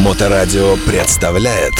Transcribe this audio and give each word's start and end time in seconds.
Моторадио 0.00 0.76
представляет 0.86 1.74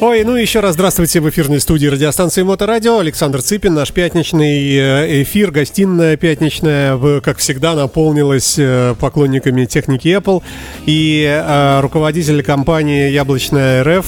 Ой, 0.00 0.24
ну 0.24 0.36
еще 0.36 0.60
раз 0.60 0.74
здравствуйте 0.74 1.20
в 1.20 1.28
эфирной 1.30 1.58
студии 1.58 1.86
радиостанции 1.86 2.42
Моторадио. 2.42 2.98
Александр 2.98 3.40
Цыпин, 3.40 3.72
наш 3.72 3.92
пятничный 3.92 4.76
э, 4.76 5.22
эфир, 5.22 5.50
гостиная 5.50 6.18
пятничная, 6.18 7.20
как 7.20 7.38
всегда, 7.38 7.74
наполнилась 7.74 8.56
э, 8.58 8.94
поклонниками 9.00 9.64
техники 9.64 10.08
Apple. 10.08 10.42
И 10.84 11.24
э, 11.26 11.80
руководитель 11.80 12.42
компании 12.44 13.10
Яблочная 13.10 13.82
РФ 13.82 14.06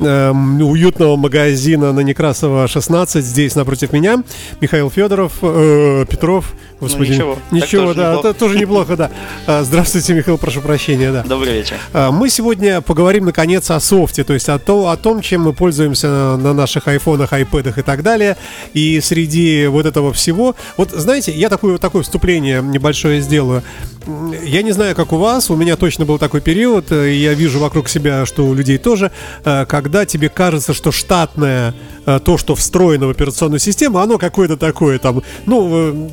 э, 0.00 0.30
уютного 0.30 1.16
магазина 1.16 1.92
на 1.92 2.00
Некрасова 2.00 2.68
16 2.68 3.24
здесь 3.24 3.54
напротив 3.54 3.92
меня. 3.92 4.22
Михаил 4.60 4.90
Федоров, 4.90 5.38
э, 5.42 6.04
Петров. 6.08 6.52
Господи, 6.80 7.10
ну, 7.10 7.14
ничего, 7.14 7.38
ничего, 7.50 7.94
да, 7.94 8.10
неплохо. 8.10 8.28
это 8.28 8.38
тоже 8.38 8.58
неплохо, 8.58 8.96
да. 8.96 9.10
А, 9.46 9.62
здравствуйте, 9.62 10.12
Михаил, 10.12 10.36
прошу 10.38 10.60
прощения, 10.60 11.12
да. 11.12 11.22
Добрый 11.22 11.54
вечер. 11.54 11.76
А, 11.92 12.10
мы 12.10 12.28
сегодня 12.28 12.80
поговорим 12.80 13.24
наконец 13.24 13.70
о 13.70 13.80
софте, 13.80 14.24
то 14.24 14.34
есть 14.34 14.48
о, 14.48 14.58
то, 14.58 14.88
о 14.88 14.96
том, 14.96 15.22
чем 15.22 15.42
мы 15.42 15.52
пользуемся 15.52 16.08
на, 16.08 16.36
на 16.36 16.52
наших 16.52 16.88
айфонах, 16.88 17.32
айпэдах 17.32 17.78
и 17.78 17.82
так 17.82 18.02
далее. 18.02 18.36
И 18.74 19.00
среди 19.00 19.66
вот 19.66 19.86
этого 19.86 20.12
всего, 20.12 20.56
вот 20.76 20.90
знаете, 20.90 21.32
я 21.32 21.48
такое, 21.48 21.78
такое 21.78 22.02
вступление 22.02 22.60
небольшое 22.60 23.20
сделаю. 23.20 23.62
Я 24.06 24.62
не 24.62 24.72
знаю, 24.72 24.94
как 24.94 25.12
у 25.12 25.16
вас, 25.16 25.50
у 25.50 25.56
меня 25.56 25.76
точно 25.76 26.04
был 26.04 26.18
такой 26.18 26.40
период, 26.40 26.92
э, 26.92 27.12
и 27.12 27.16
я 27.16 27.32
вижу 27.32 27.58
вокруг 27.58 27.88
себя, 27.88 28.26
что 28.26 28.44
у 28.44 28.52
людей 28.52 28.76
тоже, 28.76 29.10
э, 29.44 29.64
когда 29.66 30.04
тебе 30.04 30.28
кажется, 30.28 30.74
что 30.74 30.92
штатное, 30.92 31.74
э, 32.04 32.20
то, 32.22 32.36
что 32.36 32.54
встроено 32.54 33.06
в 33.06 33.10
операционную 33.10 33.60
систему, 33.60 33.98
оно 33.98 34.18
какое-то 34.18 34.56
такое 34.56 34.98
там, 34.98 35.22
ну, 35.46 36.10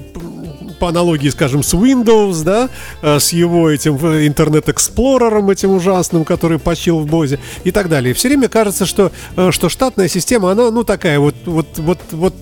по 0.80 0.90
аналогии, 0.90 1.30
скажем, 1.30 1.64
с 1.64 1.74
Windows, 1.76 2.44
да, 2.44 2.70
с 3.04 3.34
его 3.34 3.70
этим 3.70 3.98
Internet 3.98 4.66
Explorer 4.66 5.35
ом 5.35 5.52
этим 5.52 5.72
ужасным, 5.72 6.26
который 6.26 6.58
почил 6.58 7.00
в 7.00 7.06
Бозе 7.06 7.40
и 7.64 7.72
так 7.72 7.88
далее. 7.88 8.16
Все 8.16 8.30
время 8.30 8.50
кажется, 8.50 8.88
что, 8.88 9.12
что 9.52 9.70
штатная 9.70 10.08
система, 10.08 10.52
она, 10.52 10.72
ну, 10.72 10.84
такая 10.84 11.20
вот, 11.20 11.36
вот, 11.46 11.68
вот, 11.78 12.00
вот 12.12 12.34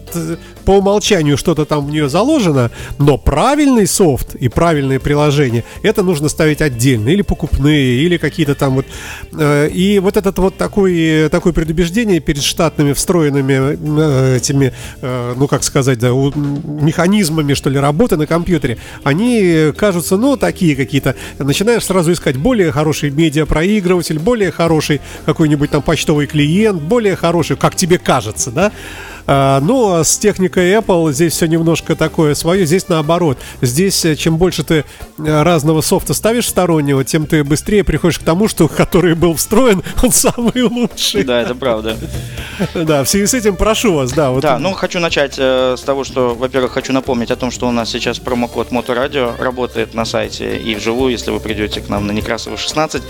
по 0.70 0.74
умолчанию 0.74 1.36
что-то 1.36 1.66
там 1.66 1.88
в 1.88 1.90
нее 1.90 2.10
заложено, 2.10 2.70
но 3.00 3.18
правильный 3.18 3.88
софт 3.88 4.36
и 4.36 4.50
правильные 4.50 5.00
приложения, 5.00 5.64
это 5.82 6.04
нужно 6.04 6.30
ставить 6.30 6.62
отдельно, 6.62 7.10
или 7.10 7.24
покупные, 7.24 8.04
или 8.04 8.18
какие-то 8.18 8.54
там 8.54 8.76
вот. 8.76 8.86
И 9.74 10.00
вот 10.00 10.16
этот 10.16 10.38
вот 10.38 10.58
такой, 10.58 11.28
такое 11.32 11.54
предубеждение 11.54 12.20
перед 12.20 12.44
штатными 12.44 12.94
встроенными 12.94 14.36
этими, 14.36 14.72
ну, 15.02 15.48
как 15.48 15.64
сказать, 15.64 15.98
да, 15.98 16.10
механизмами, 16.10 17.56
что 17.56 17.72
ли, 17.72 17.80
работы 17.80 18.16
на 18.16 18.28
компьютере, 18.28 18.78
они 19.04 19.72
кажутся, 19.76 20.18
ну, 20.18 20.38
такие 20.38 20.76
какие-то. 20.76 21.16
Начинаешь 21.40 21.84
сразу 21.84 22.12
искать 22.14 22.38
более 22.38 22.72
хороший 22.72 23.10
медиапроигрыватель, 23.10 24.20
более 24.20 24.52
хороший 24.52 25.02
какой-нибудь 25.26 25.72
там 25.72 25.82
почтовый 25.82 26.28
клиент, 26.28 26.80
более 26.80 27.16
хороший, 27.16 27.58
как 27.58 27.76
тебе 27.76 27.98
кажется, 27.98 28.52
да? 28.52 28.72
А, 29.32 29.60
ну, 29.62 29.94
а 29.94 30.04
с 30.04 30.18
техникой 30.18 30.72
Apple 30.72 31.14
здесь 31.14 31.34
все 31.34 31.46
немножко 31.46 31.96
такое 31.96 32.34
свое. 32.34 32.66
Здесь 32.66 32.88
наоборот. 32.88 33.38
Здесь 33.62 34.04
э, 34.04 34.16
чем 34.16 34.38
больше 34.38 34.64
ты 34.64 34.86
э, 35.20 35.44
разного 35.44 35.82
софта 35.82 36.16
ставишь 36.16 36.48
стороннего, 36.48 37.06
тем 37.06 37.28
ты 37.28 37.44
быстрее 37.44 37.84
приходишь 37.84 38.18
к 38.18 38.24
тому, 38.24 38.48
что 38.48 38.68
который 38.80 39.14
был 39.14 39.36
встроен, 39.36 39.84
он 40.04 40.12
самый 40.12 40.64
лучший. 40.64 41.24
Да, 41.24 41.42
это 41.42 41.54
правда. 41.54 41.96
Да, 42.74 43.04
в 43.04 43.10
связи 43.10 43.28
с 43.28 43.34
этим 43.34 43.56
прошу 43.56 43.94
вас, 43.94 44.12
да. 44.12 44.32
Вот. 44.32 44.42
Да, 44.42 44.58
ну 44.58 44.74
хочу 44.74 45.00
начать 45.00 45.36
э, 45.38 45.76
с 45.78 45.82
того, 45.82 46.04
что, 46.04 46.34
во-первых, 46.34 46.72
хочу 46.72 46.92
напомнить 46.92 47.30
о 47.30 47.36
том, 47.36 47.52
что 47.52 47.68
у 47.68 47.72
нас 47.72 47.90
сейчас 47.90 48.20
промокод 48.20 48.72
Моторадио 48.72 49.34
работает 49.38 49.94
на 49.94 50.06
сайте 50.06 50.58
и 50.58 50.76
вживую, 50.76 51.12
если 51.12 51.30
вы 51.30 51.40
придете 51.40 51.82
к 51.82 51.90
нам 51.90 52.08
на 52.08 52.12
Некрасова 52.12 52.58
16. 52.58 53.04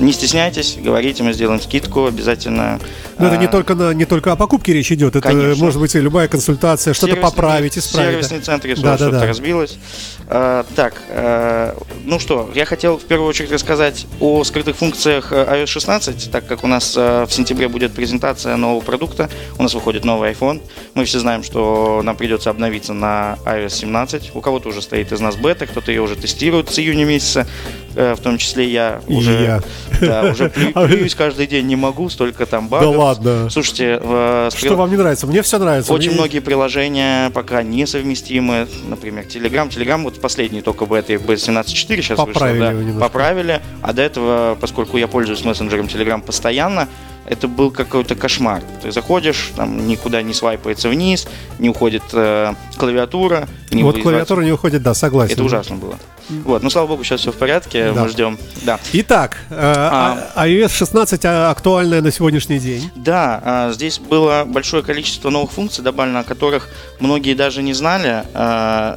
Не 0.00 0.12
стесняйтесь, 0.12 0.78
говорите, 0.82 1.22
мы 1.22 1.32
сделаем 1.32 1.60
скидку 1.60 2.06
обязательно. 2.06 2.80
Но 3.18 3.26
это 3.26 3.36
не 3.36 3.46
а, 3.46 3.48
только, 3.48 3.74
на, 3.74 3.92
не 3.92 4.06
только 4.06 4.32
о 4.32 4.36
покупке 4.36 4.72
речь 4.72 4.90
идет, 4.90 5.14
это 5.14 5.28
Конечно 5.28 5.62
может 5.62 5.78
быть 5.78 5.94
любая 5.94 6.26
консультация, 6.26 6.94
что-то 6.94 7.16
поправить, 7.16 7.76
исправить. 7.76 8.12
Сервисный 8.12 8.38
да. 8.38 8.44
центр, 8.44 8.68
если 8.68 8.82
да, 8.82 8.90
да, 8.92 8.96
что-то 8.96 9.20
да. 9.20 9.26
разбилось. 9.26 9.78
А, 10.26 10.64
так, 10.74 10.94
а, 11.10 11.76
ну 12.04 12.18
что, 12.18 12.50
я 12.54 12.64
хотел 12.64 12.96
в 12.96 13.04
первую 13.04 13.28
очередь 13.28 13.52
рассказать 13.52 14.06
о 14.20 14.42
скрытых 14.44 14.76
функциях 14.76 15.32
э, 15.32 15.62
iOS 15.62 15.66
16, 15.66 16.30
так 16.30 16.46
как 16.46 16.64
у 16.64 16.66
нас 16.66 16.94
а, 16.96 17.26
в 17.26 17.32
сентябре 17.32 17.68
будет 17.68 17.92
презентация 17.92 18.56
нового 18.56 18.80
продукта, 18.80 19.28
у 19.58 19.62
нас 19.62 19.74
выходит 19.74 20.04
новый 20.04 20.30
iPhone. 20.32 20.62
Мы 20.94 21.04
все 21.04 21.18
знаем, 21.18 21.42
что 21.42 22.00
нам 22.02 22.16
придется 22.16 22.48
обновиться 22.48 22.94
на 22.94 23.38
iOS 23.44 23.70
17. 23.70 24.30
У 24.34 24.40
кого-то 24.40 24.70
уже 24.70 24.80
стоит 24.80 25.12
из 25.12 25.20
нас 25.20 25.36
бета, 25.36 25.66
кто-то 25.66 25.90
ее 25.92 26.00
уже 26.00 26.16
тестирует 26.16 26.70
с 26.70 26.78
июня 26.78 27.04
месяца. 27.04 27.46
Э, 27.96 28.14
в 28.14 28.20
том 28.20 28.38
числе 28.38 28.70
я 28.70 29.02
уже, 29.08 29.32
я. 29.32 29.60
Да, 30.00 30.30
уже 30.30 30.50
плююсь 30.50 31.14
каждый 31.14 31.46
день, 31.46 31.66
не 31.66 31.76
могу, 31.76 32.08
столько 32.08 32.46
там 32.46 32.68
багов. 32.68 32.92
Да 32.92 32.98
ладно. 32.98 33.50
Слушайте, 33.50 33.98
э, 34.02 34.50
что 34.54 34.76
вам 34.76 34.90
не 34.90 34.96
нравится? 34.96 35.26
Мне 35.26 35.42
все 35.42 35.58
нравится. 35.58 35.92
Очень 35.92 36.12
многие 36.12 36.40
приложения 36.40 37.30
пока 37.30 37.62
несовместимы, 37.62 38.66
например, 38.88 39.24
Telegram. 39.24 39.68
Telegram 39.68 40.02
вот 40.02 40.20
последний 40.20 40.62
только 40.62 40.84
в 40.84 40.92
этой 40.92 41.16
B17.4 41.16 42.02
сейчас 42.02 42.18
поправили 42.18 42.92
да, 42.92 43.00
поправили, 43.00 43.60
а 43.82 43.92
до 43.92 44.02
этого, 44.02 44.56
поскольку 44.60 44.96
я 44.96 45.08
пользуюсь 45.08 45.44
мессенджером 45.44 45.86
Telegram 45.86 46.20
постоянно, 46.20 46.88
это 47.30 47.46
был 47.46 47.70
какой-то 47.70 48.16
кошмар. 48.16 48.62
Ты 48.82 48.90
заходишь, 48.90 49.52
там 49.56 49.86
никуда 49.86 50.20
не 50.20 50.34
свайпается 50.34 50.88
вниз, 50.88 51.28
не 51.60 51.68
уходит 51.68 52.02
э, 52.12 52.54
клавиатура. 52.76 53.48
Не 53.70 53.84
вот 53.84 54.02
клавиатура 54.02 54.42
не 54.42 54.50
уходит, 54.50 54.82
да, 54.82 54.94
согласен. 54.94 55.34
Это 55.34 55.44
ужасно 55.44 55.76
было. 55.76 55.96
Вот, 56.28 56.62
ну 56.62 56.70
слава 56.70 56.88
богу, 56.88 57.04
сейчас 57.04 57.20
все 57.20 57.32
в 57.32 57.36
порядке, 57.36 57.92
да. 57.92 58.02
мы 58.02 58.08
ждем. 58.08 58.38
Да. 58.62 58.78
Итак, 58.92 59.38
э, 59.50 59.54
а, 59.56 60.30
а 60.34 60.48
iOS 60.48 60.72
16 60.72 61.24
а, 61.24 61.50
актуальная 61.50 62.02
на 62.02 62.10
сегодняшний 62.10 62.58
день. 62.58 62.90
Да, 62.96 63.40
а, 63.44 63.72
здесь 63.72 63.98
было 63.98 64.44
большое 64.44 64.82
количество 64.82 65.30
новых 65.30 65.52
функций 65.52 65.82
добавлено, 65.82 66.20
о 66.20 66.24
которых 66.24 66.68
многие 66.98 67.34
даже 67.34 67.62
не 67.62 67.74
знали, 67.74 68.24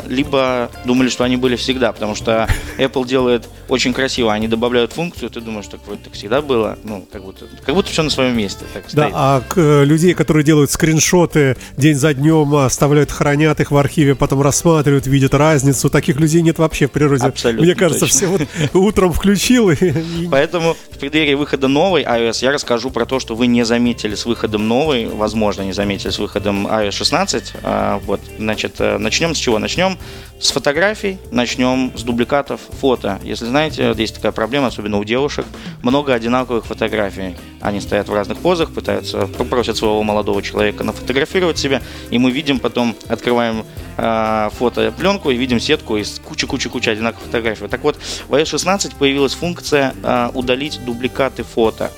либо 0.08 0.70
думали, 0.86 1.10
что 1.10 1.24
они 1.24 1.38
были 1.38 1.56
всегда, 1.56 1.92
потому 1.92 2.16
что 2.16 2.48
Apple 2.78 3.08
делает 3.08 3.48
очень 3.74 3.92
красиво, 3.92 4.32
они 4.32 4.48
добавляют 4.48 4.94
функцию, 4.94 5.30
ты 5.32 5.42
думаешь, 5.42 5.66
так 5.68 5.80
вроде 5.86 6.02
так 6.04 6.14
всегда 6.14 6.42
было, 6.44 6.78
ну, 6.84 7.06
как 7.12 7.24
будто, 7.24 7.46
как 7.66 7.74
будто 7.74 7.90
все 7.90 8.04
на 8.04 8.12
своем 8.12 8.38
месте. 8.38 8.66
Так 8.72 8.84
да, 8.94 9.10
а 9.12 9.42
к, 9.42 9.58
э, 9.58 9.84
людей, 9.84 10.14
которые 10.14 10.44
делают 10.44 10.70
скриншоты 10.70 11.58
день 11.76 11.96
за 11.96 12.14
днем, 12.14 12.54
оставляют, 12.56 13.12
хранят 13.12 13.60
их 13.60 13.72
в 13.72 13.78
архиве, 13.78 14.14
потом 14.14 14.44
рассматривают, 14.44 15.08
видят 15.08 15.34
разницу, 15.34 15.90
таких 15.90 16.20
людей 16.20 16.44
нет 16.44 16.60
вообще 16.60 16.88
в 16.88 16.92
природе 16.92 17.26
Абсолютно 17.26 17.66
Мне 17.66 17.74
кажется, 17.74 18.06
точно. 18.06 18.18
все 18.18 18.28
вот 18.28 18.42
утром 18.76 19.12
включил. 19.12 19.72
И... 19.72 20.28
Поэтому 20.30 20.76
в 20.92 21.00
преддверии 21.00 21.34
выхода 21.34 21.68
новой 21.68 22.04
iOS 22.04 22.44
я 22.44 22.52
расскажу 22.52 22.92
про 22.92 23.06
то, 23.08 23.20
что 23.20 23.36
вы 23.36 23.48
не 23.48 23.66
заметили 23.66 24.14
с 24.14 24.26
выходом 24.28 24.68
новой, 24.68 25.08
возможно, 25.08 25.64
не 25.64 25.74
заметили 25.74 26.12
с 26.12 26.20
выходом 26.20 26.68
iOS 26.68 26.92
16. 26.92 27.54
А, 27.64 28.00
вот, 28.06 28.22
значит, 28.38 28.76
э, 28.78 29.00
начнем 29.00 29.34
с 29.34 29.40
чего? 29.40 29.58
Начнем 29.58 29.98
с 30.44 30.52
фотографий, 30.52 31.20
начнем 31.32 31.94
с 31.96 32.04
дубликатов 32.04 32.60
фото. 32.82 33.18
Если 33.24 33.46
знаете, 33.46 33.94
есть 33.98 34.16
такая 34.16 34.34
проблема, 34.34 34.68
особенно 34.68 35.00
у 35.00 35.06
девушек, 35.06 35.46
много 35.82 36.14
одинаковых 36.14 36.66
фотографий. 36.66 37.38
Они 37.62 37.80
стоят 37.80 38.10
в 38.10 38.14
разных 38.14 38.40
позах, 38.40 38.74
пытаются, 38.74 39.28
попросят 39.28 39.78
своего 39.78 40.04
молодого 40.04 40.42
человека 40.44 40.84
нафотографировать 40.84 41.58
себя, 41.58 41.82
и 42.10 42.20
мы 42.20 42.30
видим 42.32 42.60
потом, 42.60 42.94
открываем 43.08 43.66
э, 43.96 44.50
фотопленку 44.52 45.30
и 45.32 45.38
видим 45.38 45.62
сетку 45.62 45.96
из 45.96 46.20
кучи-кучи-кучи 46.20 46.90
одинаковых 46.90 47.26
фотографий. 47.26 47.70
Так 47.70 47.82
вот, 47.82 47.96
в 48.28 48.34
iOS 48.34 48.46
16 48.46 48.96
появилась 48.96 49.34
функция 49.36 49.94
э, 50.04 50.30
удалить 50.34 50.84
дубликаты 50.84 51.44
фото. 51.44 51.90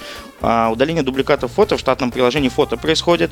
Uh, 0.45 0.71
удаление 0.71 1.01
дубликатов 1.01 1.53
фото 1.53 1.75
в 1.75 1.79
штатном 1.79 2.11
приложении 2.11 2.49
фото 2.49 2.77
происходит. 2.77 3.31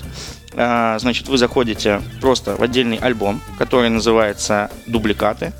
Uh, 0.53 0.97
значит, 0.97 1.27
вы 1.27 1.37
заходите 1.37 2.01
просто 2.19 2.55
в 2.55 2.63
отдельный 2.63 2.97
альбом, 2.97 3.39
который 3.59 3.89
называется 3.89 4.71
«Дубликаты». 4.87 5.53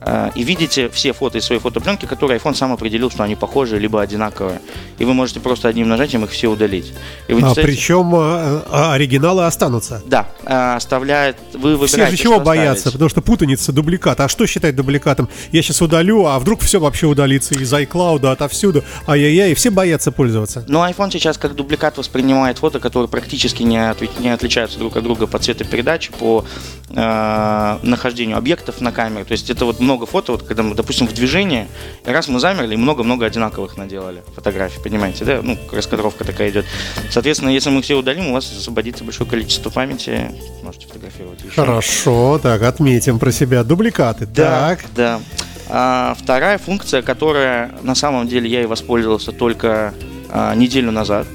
Э, 0.00 0.30
и 0.34 0.42
видите 0.42 0.88
все 0.88 1.12
фото 1.12 1.38
из 1.38 1.44
своей 1.44 1.60
фотопленки, 1.60 2.06
которые 2.06 2.38
iPhone 2.38 2.54
сам 2.54 2.72
определил, 2.72 3.10
что 3.10 3.22
они 3.22 3.36
похожие 3.36 3.78
либо 3.78 4.00
одинаковые. 4.00 4.60
И 4.98 5.04
вы 5.04 5.14
можете 5.14 5.40
просто 5.40 5.68
одним 5.68 5.88
нажатием 5.88 6.24
их 6.24 6.30
все 6.30 6.48
удалить. 6.48 6.92
И 7.28 7.34
вы 7.34 7.42
а. 7.42 7.54
Причем 7.54 8.14
а, 8.14 8.64
а, 8.70 8.94
оригиналы 8.94 9.44
останутся. 9.44 10.02
Да, 10.06 10.28
э, 10.44 10.74
оставляет, 10.74 11.36
вы 11.52 11.76
выбираете, 11.76 11.86
Все 11.86 12.10
же 12.10 12.16
чего 12.16 12.40
боятся, 12.40 12.90
потому 12.90 13.10
что 13.10 13.20
путаница, 13.20 13.72
дубликат. 13.72 14.20
А 14.20 14.28
что 14.28 14.46
считать 14.46 14.74
дубликатом? 14.74 15.28
Я 15.52 15.62
сейчас 15.62 15.82
удалю, 15.82 16.26
а 16.26 16.38
вдруг 16.38 16.60
все 16.60 16.80
вообще 16.80 17.06
удалится 17.06 17.54
из 17.54 17.72
iCloud, 17.72 18.26
отовсюду. 18.30 18.84
Ай-яй-яй, 19.06 19.54
все 19.54 19.70
боятся 19.70 20.10
пользоваться. 20.10 20.64
Но 20.68 20.88
iPhone 20.88 21.10
сейчас 21.10 21.38
как 21.38 21.54
дубликат 21.54 21.98
воспринимает 21.98 22.58
фото, 22.58 22.80
которые 22.80 23.08
практически 23.08 23.62
не, 23.62 23.90
от... 23.90 24.00
не 24.20 24.30
отличаются 24.30 24.78
друг 24.78 24.96
от 24.96 25.04
друга 25.04 25.26
по 25.26 25.38
цветопередаче, 25.38 26.12
по 26.12 26.44
э, 26.88 27.78
нахождению 27.82 28.38
объектов 28.38 28.80
на 28.80 28.92
камере. 28.92 29.24
То 29.24 29.32
есть 29.32 29.50
это 29.50 29.64
вот 29.64 29.80
много 29.82 30.06
фото, 30.06 30.32
вот 30.32 30.42
когда 30.44 30.62
мы, 30.62 30.74
допустим, 30.74 31.06
в 31.06 31.12
движении, 31.12 31.66
и 32.06 32.10
раз 32.10 32.28
мы 32.28 32.40
замерли, 32.40 32.74
и 32.74 32.76
много-много 32.76 33.26
одинаковых 33.26 33.76
наделали 33.76 34.22
фотографий, 34.34 34.80
понимаете, 34.80 35.24
да? 35.24 35.40
Ну, 35.42 35.58
раскадровка 35.70 36.24
такая 36.24 36.50
идет. 36.50 36.64
Соответственно, 37.10 37.50
если 37.50 37.70
мы 37.70 37.82
все 37.82 37.94
удалим, 37.96 38.28
у 38.28 38.32
вас 38.32 38.50
освободится 38.50 39.04
большое 39.04 39.28
количество 39.28 39.70
памяти, 39.70 40.30
можете 40.62 40.86
фотографировать 40.86 41.40
еще. 41.42 41.54
Хорошо, 41.54 42.38
так, 42.42 42.62
отметим 42.62 43.18
про 43.18 43.32
себя. 43.32 43.64
Дубликаты, 43.64 44.26
Да, 44.26 44.68
так. 44.76 44.84
да. 44.94 45.20
А, 45.68 46.14
вторая 46.18 46.58
функция, 46.58 47.02
которая 47.02 47.72
на 47.82 47.94
самом 47.94 48.28
деле 48.28 48.48
я 48.48 48.62
и 48.62 48.66
воспользовался 48.66 49.32
только 49.32 49.94
а, 50.30 50.54
неделю 50.54 50.90
назад. 50.92 51.26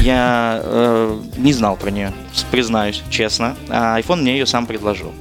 Я 0.00 0.60
э, 0.62 1.18
не 1.38 1.54
знал 1.54 1.76
про 1.76 1.90
нее, 1.90 2.12
признаюсь, 2.50 3.02
честно. 3.10 3.56
А 3.70 3.98
iPhone 3.98 4.20
мне 4.20 4.32
ее 4.32 4.46
сам 4.46 4.66
предложил. 4.66 5.12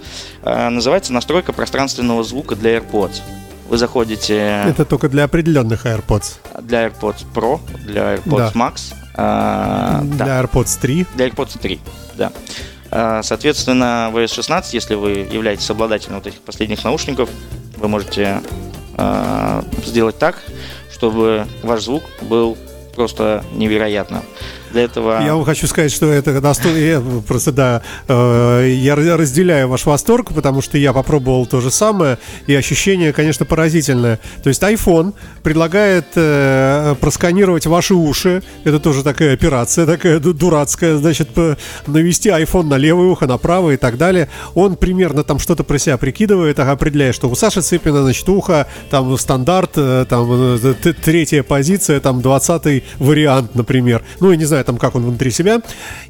А, 0.46 0.70
называется 0.70 1.12
настройка 1.12 1.52
пространственного 1.54 2.24
звука 2.24 2.56
для 2.56 2.78
AirPods. 2.78 3.22
Вы 3.68 3.78
заходите 3.80 4.64
Это 4.68 4.86
только 4.86 5.10
для 5.10 5.24
определенных 5.24 5.86
AirPods. 5.88 6.38
для 6.62 6.86
AirPods 6.88 7.26
Pro, 7.34 7.60
для 7.86 8.16
AirPods 8.16 8.38
Да. 8.38 8.52
Max. 8.54 8.94
да. 9.16 10.02
Для 10.04 10.42
AirPods 10.42 10.80
3. 10.80 11.06
Для 11.16 11.28
AirPods 11.28 11.60
3, 11.60 11.80
да. 12.16 12.32
А, 12.92 13.24
Соответственно, 13.24 14.10
в 14.14 14.18
iOS 14.18 14.34
16, 14.36 14.74
если 14.76 14.94
вы 14.96 15.10
являетесь 15.32 15.70
обладателем 15.70 16.16
вот 16.16 16.28
этих 16.28 16.40
последних 16.42 16.84
наушников, 16.84 17.30
вы 17.78 17.88
можете 17.88 18.42
а, 18.98 19.64
сделать 19.84 20.20
так, 20.20 20.38
чтобы 20.94 21.48
ваш 21.64 21.82
звук 21.84 22.04
был 22.22 22.56
просто 22.96 23.44
невероятно. 23.54 24.22
Для 24.76 24.84
этого... 24.84 25.22
Я 25.24 25.36
вам 25.36 25.46
хочу 25.46 25.68
сказать, 25.68 25.90
что 25.90 26.08
это. 26.08 26.32
Я 26.66 27.02
просто 27.26 27.52
да, 27.54 27.82
э, 28.10 28.76
я 28.78 28.96
раз- 28.98 29.18
разделяю 29.18 29.70
ваш 29.70 29.86
восторг, 29.86 30.34
потому 30.34 30.62
что 30.62 30.78
я 30.78 30.92
попробовал 30.92 31.46
то 31.46 31.62
же 31.62 31.72
самое, 31.72 32.18
и 32.46 32.54
ощущение, 32.54 33.14
конечно, 33.14 33.46
поразительное. 33.46 34.20
То 34.44 34.50
есть 34.50 34.62
iPhone 34.62 35.14
предлагает 35.44 36.08
э, 36.16 36.96
просканировать 37.00 37.66
ваши 37.68 37.94
уши. 37.94 38.44
Это 38.66 38.82
тоже 38.82 39.02
такая 39.04 39.34
операция, 39.34 39.86
такая 39.86 40.20
ду- 40.20 40.34
дурацкая. 40.34 40.98
Значит, 40.98 41.30
навести 41.88 42.28
iPhone 42.28 42.64
на 42.64 42.76
левое 42.76 43.08
ухо, 43.08 43.28
на 43.28 43.38
правое 43.38 43.76
и 43.76 43.78
так 43.78 43.98
далее. 43.98 44.28
Он 44.56 44.76
примерно 44.76 45.24
там 45.24 45.40
что-то 45.40 45.64
про 45.64 45.78
себя 45.78 45.96
прикидывает, 45.96 46.60
определяет, 46.60 47.16
что 47.16 47.30
у 47.30 47.36
Саши 47.36 47.62
Цыпина, 47.62 48.02
значит, 48.04 48.28
ухо, 48.28 48.68
там 48.90 49.18
стандарт, 49.18 49.72
э, 49.78 50.06
там 50.10 50.60
третья 51.02 51.44
позиция, 51.44 52.02
там 52.02 52.22
двадцатый 52.22 52.84
вариант, 53.00 53.56
например. 53.56 54.04
Ну, 54.20 54.32
я 54.32 54.36
не 54.36 54.44
знаю, 54.44 54.65
там 54.66 54.78
как 54.78 54.96
он 54.96 55.04
внутри 55.04 55.32
себя. 55.32 55.62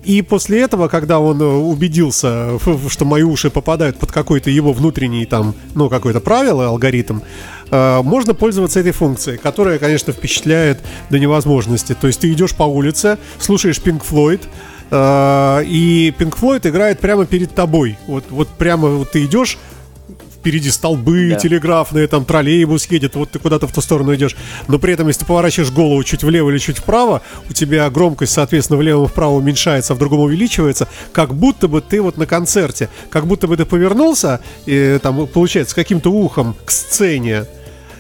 И 0.04 0.22
после 0.22 0.62
этого, 0.62 0.88
когда 0.88 1.20
он 1.20 1.42
э, 1.42 1.46
убедился, 1.46 2.58
что 2.90 3.06
мои 3.06 3.24
уши 3.24 3.50
попадают 3.50 3.98
под 3.98 4.12
какой-то 4.12 4.50
его 4.50 4.74
внутренний 4.74 5.26
там, 5.26 5.54
ну, 5.76 5.90
какое-то 5.90 6.20
правило, 6.20 6.68
алгоритм, 6.68 7.20
э, 7.70 8.02
можно 8.02 8.34
пользоваться 8.34 8.80
этой 8.80 8.92
функцией, 8.92 9.38
которая, 9.38 9.80
конечно, 9.80 10.14
впечатляет 10.14 10.80
до 11.10 11.20
невозможности. 11.20 11.96
То 12.00 12.08
есть 12.08 12.20
ты 12.20 12.32
идешь 12.32 12.56
по 12.56 12.64
улице, 12.64 13.18
слушаешь 13.40 13.80
Pink 13.80 14.02
Floyd, 14.10 14.42
э, 14.92 15.64
и 15.66 16.14
Pink 16.18 16.36
Floyd 16.40 16.68
играет 16.68 17.00
прямо 17.00 17.26
перед 17.26 17.54
тобой. 17.54 17.98
Вот, 18.08 18.24
вот 18.30 18.48
прямо 18.50 18.90
вот 18.90 19.12
ты 19.12 19.26
идешь, 19.26 19.58
впереди 20.46 20.70
столбы 20.70 21.30
Да. 21.32 21.38
телеграфные, 21.38 22.06
там 22.08 22.24
троллейбус 22.24 22.86
едет, 22.92 23.16
вот 23.16 23.32
ты 23.32 23.40
куда-то 23.40 23.68
в 23.68 23.72
ту 23.72 23.82
сторону 23.82 24.14
идешь. 24.14 24.36
Но 24.68 24.78
при 24.78 24.94
этом, 24.94 25.08
если 25.08 25.22
ты 25.22 25.26
поворачиваешь 25.26 25.72
голову 25.72 26.04
чуть 26.04 26.24
влево 26.24 26.52
или 26.52 26.60
чуть 26.60 26.78
вправо, 26.78 27.24
у 27.50 27.54
тебя 27.54 27.90
громкость, 27.90 28.34
соответственно, 28.34 28.78
влево 28.78 29.06
и 29.06 29.08
вправо 29.08 29.34
уменьшается, 29.34 29.94
а 29.94 29.96
в 29.96 30.00
другом 30.00 30.20
увеличивается, 30.20 30.88
как 31.14 31.34
будто 31.34 31.68
бы 31.68 31.82
ты 31.82 32.00
вот 32.00 32.18
на 32.18 32.28
концерте, 32.28 32.90
как 33.10 33.26
будто 33.26 33.48
бы 33.48 33.58
ты 33.58 33.66
повернулся, 33.66 34.40
и 34.68 35.00
там, 35.02 35.26
получается, 35.26 35.72
с 35.72 35.74
каким-то 35.76 36.12
ухом 36.12 36.56
к 36.64 36.70
сцене. 36.70 37.46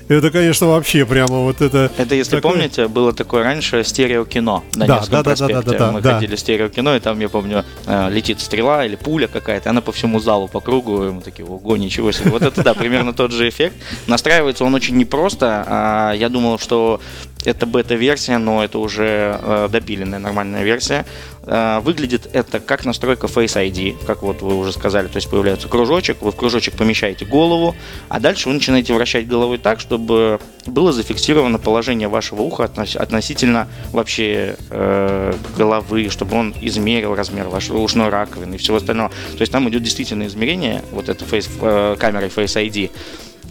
Это, 0.07 0.30
конечно, 0.30 0.68
вообще 0.68 1.04
прямо 1.06 1.40
вот 1.40 1.62
это... 1.62 1.92
Это, 1.98 2.13
если 2.13 2.36
такое- 2.36 2.54
помните, 2.54 2.88
было 2.88 3.12
такое 3.12 3.44
раньше 3.44 3.84
стереокино 3.84 4.62
на 4.75 4.86
Да, 4.86 4.98
Невском 4.98 5.24
да, 5.24 5.24
да, 5.24 5.36
да, 5.36 5.48
да, 5.48 5.62
да, 5.63 5.78
да, 5.80 5.92
Мы 5.92 6.02
да. 6.02 6.13
ходили 6.13 6.36
стереокино, 6.36 6.96
и 6.96 7.00
там, 7.00 7.19
я 7.19 7.28
помню, 7.28 7.66
э, 7.88 8.10
летит 8.12 8.40
стрела 8.40 8.86
или 8.86 8.96
пуля 8.96 9.28
какая-то, 9.28 9.72
она 9.72 9.81
по 9.81 9.92
всему 9.92 10.19
залу, 10.19 10.48
по 10.48 10.60
кругу, 10.60 11.06
и 11.06 11.10
мы 11.12 11.22
такие, 11.22 11.46
ого, 11.48 11.75
ничего 11.78 12.12
себе. 12.12 12.30
Вот 12.30 12.44
это, 12.44 12.63
да, 12.63 12.75
примерно 12.75 13.13
тот 13.13 13.31
же 13.31 13.50
эффект. 13.50 13.75
Настраивается 14.06 14.63
он 14.63 14.75
очень 14.75 14.96
непросто. 14.96 15.63
а 15.68 16.13
Я 16.13 16.30
думал, 16.30 16.60
что 16.60 17.01
это 17.47 17.65
бета-версия, 17.65 18.38
но 18.38 18.63
это 18.63 18.80
уже 18.80 19.39
э, 19.42 19.69
допиленная 19.71 20.19
нормальная 20.19 20.63
версия. 20.63 21.06
Э, 21.45 21.80
Выглядит 21.80 22.27
это 22.33 22.59
как 22.59 22.86
настройка 22.86 23.27
Face 23.27 23.56
ID, 23.56 24.06
как 24.06 24.24
вот 24.24 24.42
вы 24.42 24.56
уже 24.57 24.71
сказали. 24.71 25.07
То 25.07 25.18
есть 25.18 25.30
появляется 25.30 25.68
кружочек, 25.68 26.21
вы 26.21 26.31
в 26.31 26.36
кружочек 26.36 26.75
помещаете 26.75 27.25
голову, 27.25 27.75
а 28.09 28.19
дальше 28.19 28.50
вы 28.50 28.56
начинаете 28.56 28.94
вращать 28.94 29.27
головой 29.27 29.57
так, 29.57 29.80
чтобы 29.80 30.39
было 30.65 30.92
зафиксировано 30.92 31.59
положение 31.59 32.07
вашего 32.07 32.42
уха 32.42 32.63
относ- 32.63 32.97
относительно 32.97 33.68
вообще 33.91 34.56
э, 34.69 35.33
головы, 35.57 36.09
чтобы 36.09 36.36
он 36.38 36.53
измерил 36.62 37.15
размер 37.15 37.48
вашей 37.48 37.71
ушной 37.71 38.09
раковины 38.09 38.56
и 38.56 38.57
всего 38.57 38.77
остального. 38.77 39.09
То 39.09 39.41
есть 39.41 39.51
там 39.51 39.69
идет 39.69 39.83
действительно 39.83 40.25
измерение 40.25 40.81
вот 40.91 41.09
этой 41.09 41.27
face, 41.27 41.50
э, 41.62 41.95
камерой 42.00 42.30
Face 42.30 42.56
ID. 42.56 42.91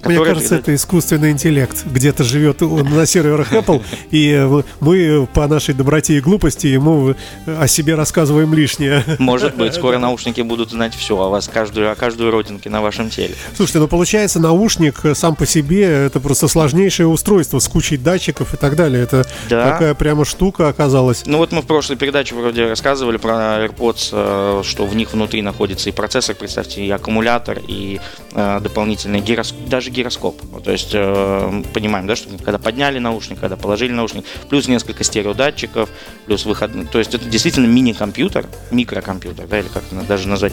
Мне 0.05 0.25
кажется, 0.25 0.57
это 0.57 0.75
искусственный 0.75 1.31
интеллект. 1.31 1.85
Где-то 1.85 2.25
живет 2.25 2.63
он 2.63 2.89
на 2.91 3.07
серверах 3.07 3.53
Apple, 3.53 3.83
и 4.11 4.31
э, 4.33 4.63
мы 4.81 5.27
по 5.33 5.47
нашей 5.47 5.75
доброте 5.75 6.17
и 6.17 6.21
глупости 6.21 6.67
ему 6.67 7.11
э, 7.47 7.57
о 7.61 7.67
себе 7.69 7.95
рассказываем 7.95 8.55
лишнее. 8.55 9.05
Может 9.19 9.57
быть, 9.57 9.75
скоро 9.75 9.99
наушники 9.99 10.41
будут 10.41 10.71
знать 10.71 10.95
все 10.95 11.17
о 11.19 11.29
вас, 11.29 11.49
каждую, 11.49 11.91
о 11.91 11.95
каждой 11.95 12.31
родинке 12.31 12.71
на 12.71 12.81
вашем 12.83 13.11
теле. 13.11 13.35
Слушайте, 13.57 13.79
ну 13.81 13.89
получается, 13.89 14.41
наушник 14.41 15.05
э, 15.05 15.15
сам 15.15 15.37
по 15.37 15.47
себе 15.47 15.85
это 15.85 16.21
просто 16.21 16.49
сложнейшее 16.49 17.07
устройство 17.07 17.59
с 17.59 17.69
кучей 17.69 17.97
датчиков 17.97 18.55
и 18.55 18.57
так 18.57 18.77
далее. 18.77 19.03
Это 19.03 19.27
Да. 19.49 19.73
такая 19.73 19.95
прямо 19.95 20.25
штука 20.25 20.69
оказалась. 20.69 21.23
Ну 21.27 21.39
вот 21.39 21.53
мы 21.53 21.63
в 21.63 21.67
прошлой 21.67 21.97
передаче 21.97 22.35
вроде 22.35 22.67
рассказывали 22.69 23.17
про 23.17 23.65
AirPods, 23.65 24.65
что 24.65 24.87
в 24.87 24.95
них 24.97 25.13
внутри 25.13 25.43
находится 25.43 25.89
и 25.89 25.93
процессор, 25.93 26.35
представьте, 26.35 26.85
и 26.85 26.91
аккумулятор, 26.91 27.61
и 27.67 28.01
дополнительный 28.35 29.21
гирос... 29.21 29.55
даже 29.67 29.91
гироскоп. 29.95 30.41
Вот, 30.51 30.65
То 30.65 30.73
есть 30.73 30.91
э, 30.93 31.63
понимаем, 31.73 32.07
да, 32.07 32.17
что 32.17 32.29
когда 32.39 32.59
подняли 32.59 32.99
наушник, 32.99 33.41
когда 33.41 33.57
положили 33.57 33.93
наушник, 33.93 34.25
плюс 34.49 34.69
несколько 34.69 35.05
стереодатчиков, 35.05 35.89
плюс 36.27 36.45
выход. 36.45 36.91
То 36.91 36.99
есть 36.99 37.15
это 37.15 37.25
действительно 37.25 37.67
мини-компьютер, 37.67 38.47
микрокомпьютер, 38.71 39.47
да, 39.47 39.59
или 39.61 39.69
как 39.69 39.85
даже 40.07 40.29
назвать, 40.29 40.53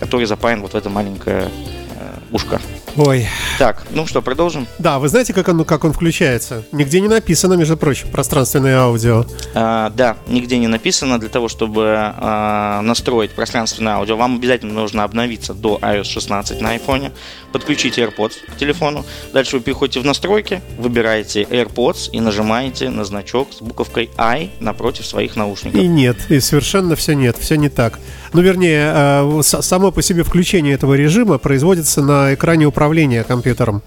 который 0.00 0.26
запаян 0.26 0.62
вот 0.62 0.72
в 0.72 0.76
это 0.76 0.90
маленькое 0.90 1.48
э, 1.96 2.18
ушко. 2.32 2.60
Ой. 2.96 3.28
Так, 3.58 3.84
ну 3.90 4.06
что, 4.06 4.22
продолжим? 4.22 4.66
Да, 4.78 4.98
вы 4.98 5.08
знаете, 5.08 5.32
как 5.32 5.48
он, 5.48 5.64
как 5.64 5.84
он 5.84 5.92
включается? 5.92 6.64
Нигде 6.72 7.00
не 7.00 7.08
написано, 7.08 7.54
между 7.54 7.76
прочим, 7.76 8.08
пространственное 8.08 8.78
аудио. 8.78 9.24
А, 9.54 9.90
да, 9.90 10.16
нигде 10.26 10.58
не 10.58 10.66
написано. 10.66 11.20
Для 11.20 11.28
того, 11.28 11.48
чтобы 11.48 11.94
а, 11.96 12.80
настроить 12.82 13.32
пространственное 13.32 13.94
аудио, 13.94 14.16
вам 14.16 14.36
обязательно 14.36 14.74
нужно 14.74 15.04
обновиться 15.04 15.54
до 15.54 15.78
iOS 15.80 16.04
16 16.04 16.60
на 16.60 16.76
iPhone, 16.76 17.12
подключить 17.52 17.98
AirPods 17.98 18.32
к 18.52 18.56
телефону. 18.56 19.04
Дальше 19.32 19.56
вы 19.56 19.62
переходите 19.62 20.00
в 20.00 20.04
настройки, 20.04 20.60
выбираете 20.78 21.42
AirPods 21.42 22.10
и 22.12 22.20
нажимаете 22.20 22.90
на 22.90 23.04
значок 23.04 23.52
с 23.52 23.60
буковкой 23.60 24.10
I 24.16 24.50
напротив 24.60 25.06
своих 25.06 25.36
наушников. 25.36 25.80
И 25.80 25.86
нет, 25.86 26.16
и 26.30 26.40
совершенно 26.40 26.96
все 26.96 27.14
нет, 27.14 27.36
все 27.38 27.56
не 27.56 27.68
так. 27.68 27.98
Ну, 28.32 28.42
вернее, 28.42 28.92
э, 28.94 29.42
само 29.42 29.90
по 29.90 30.02
себе 30.02 30.22
включение 30.22 30.74
этого 30.74 30.94
режима 30.94 31.38
производится 31.38 32.02
на 32.02 32.34
экране 32.34 32.66
управления 32.66 32.77
компьютером. 33.24 33.82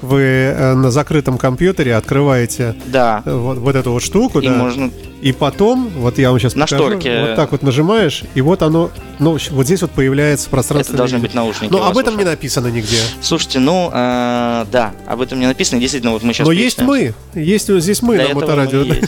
Вы 0.00 0.20
э, 0.20 0.74
на 0.74 0.90
закрытом 0.90 1.38
компьютере 1.38 1.94
открываете 1.94 2.74
Да, 2.86 3.22
э, 3.24 3.32
вот, 3.32 3.58
вот 3.58 3.76
эту 3.76 3.92
вот 3.92 4.02
штуку, 4.02 4.40
и 4.40 4.46
да, 4.46 4.54
можно... 4.54 4.90
и 5.22 5.30
потом, 5.30 5.88
вот 5.90 6.18
я 6.18 6.30
вам 6.30 6.40
сейчас 6.40 6.56
На 6.56 6.66
покажу, 6.66 6.84
шторке. 6.84 7.20
вот 7.20 7.36
так 7.36 7.52
вот 7.52 7.62
нажимаешь, 7.62 8.24
и 8.34 8.40
вот 8.40 8.60
оно, 8.62 8.90
ну, 9.20 9.38
вот 9.52 9.66
здесь 9.66 9.80
вот 9.80 9.92
появляется 9.92 10.50
пространство. 10.50 10.94
Это 10.94 10.98
должны 10.98 11.18
быть 11.18 11.32
наушники. 11.32 11.70
Но 11.70 11.86
об 11.86 11.96
этом 11.96 12.16
в 12.16 12.18
не 12.18 12.24
написано 12.24 12.66
нигде. 12.66 12.98
Слушайте, 13.20 13.60
ну, 13.60 13.88
э, 13.94 14.66
да, 14.72 14.92
об 15.06 15.20
этом 15.20 15.38
не 15.38 15.46
написано. 15.46 15.80
Действительно, 15.80 16.12
вот 16.12 16.24
мы 16.24 16.32
сейчас... 16.32 16.44
Но 16.44 16.52
есть 16.52 16.80
мы, 16.80 17.14
есть 17.34 17.70
вот 17.70 17.80
здесь 17.82 18.02
мы 18.02 18.16
Для 18.16 18.30
на 18.30 18.34
моторадио. 18.34 18.84
мы. 18.84 19.00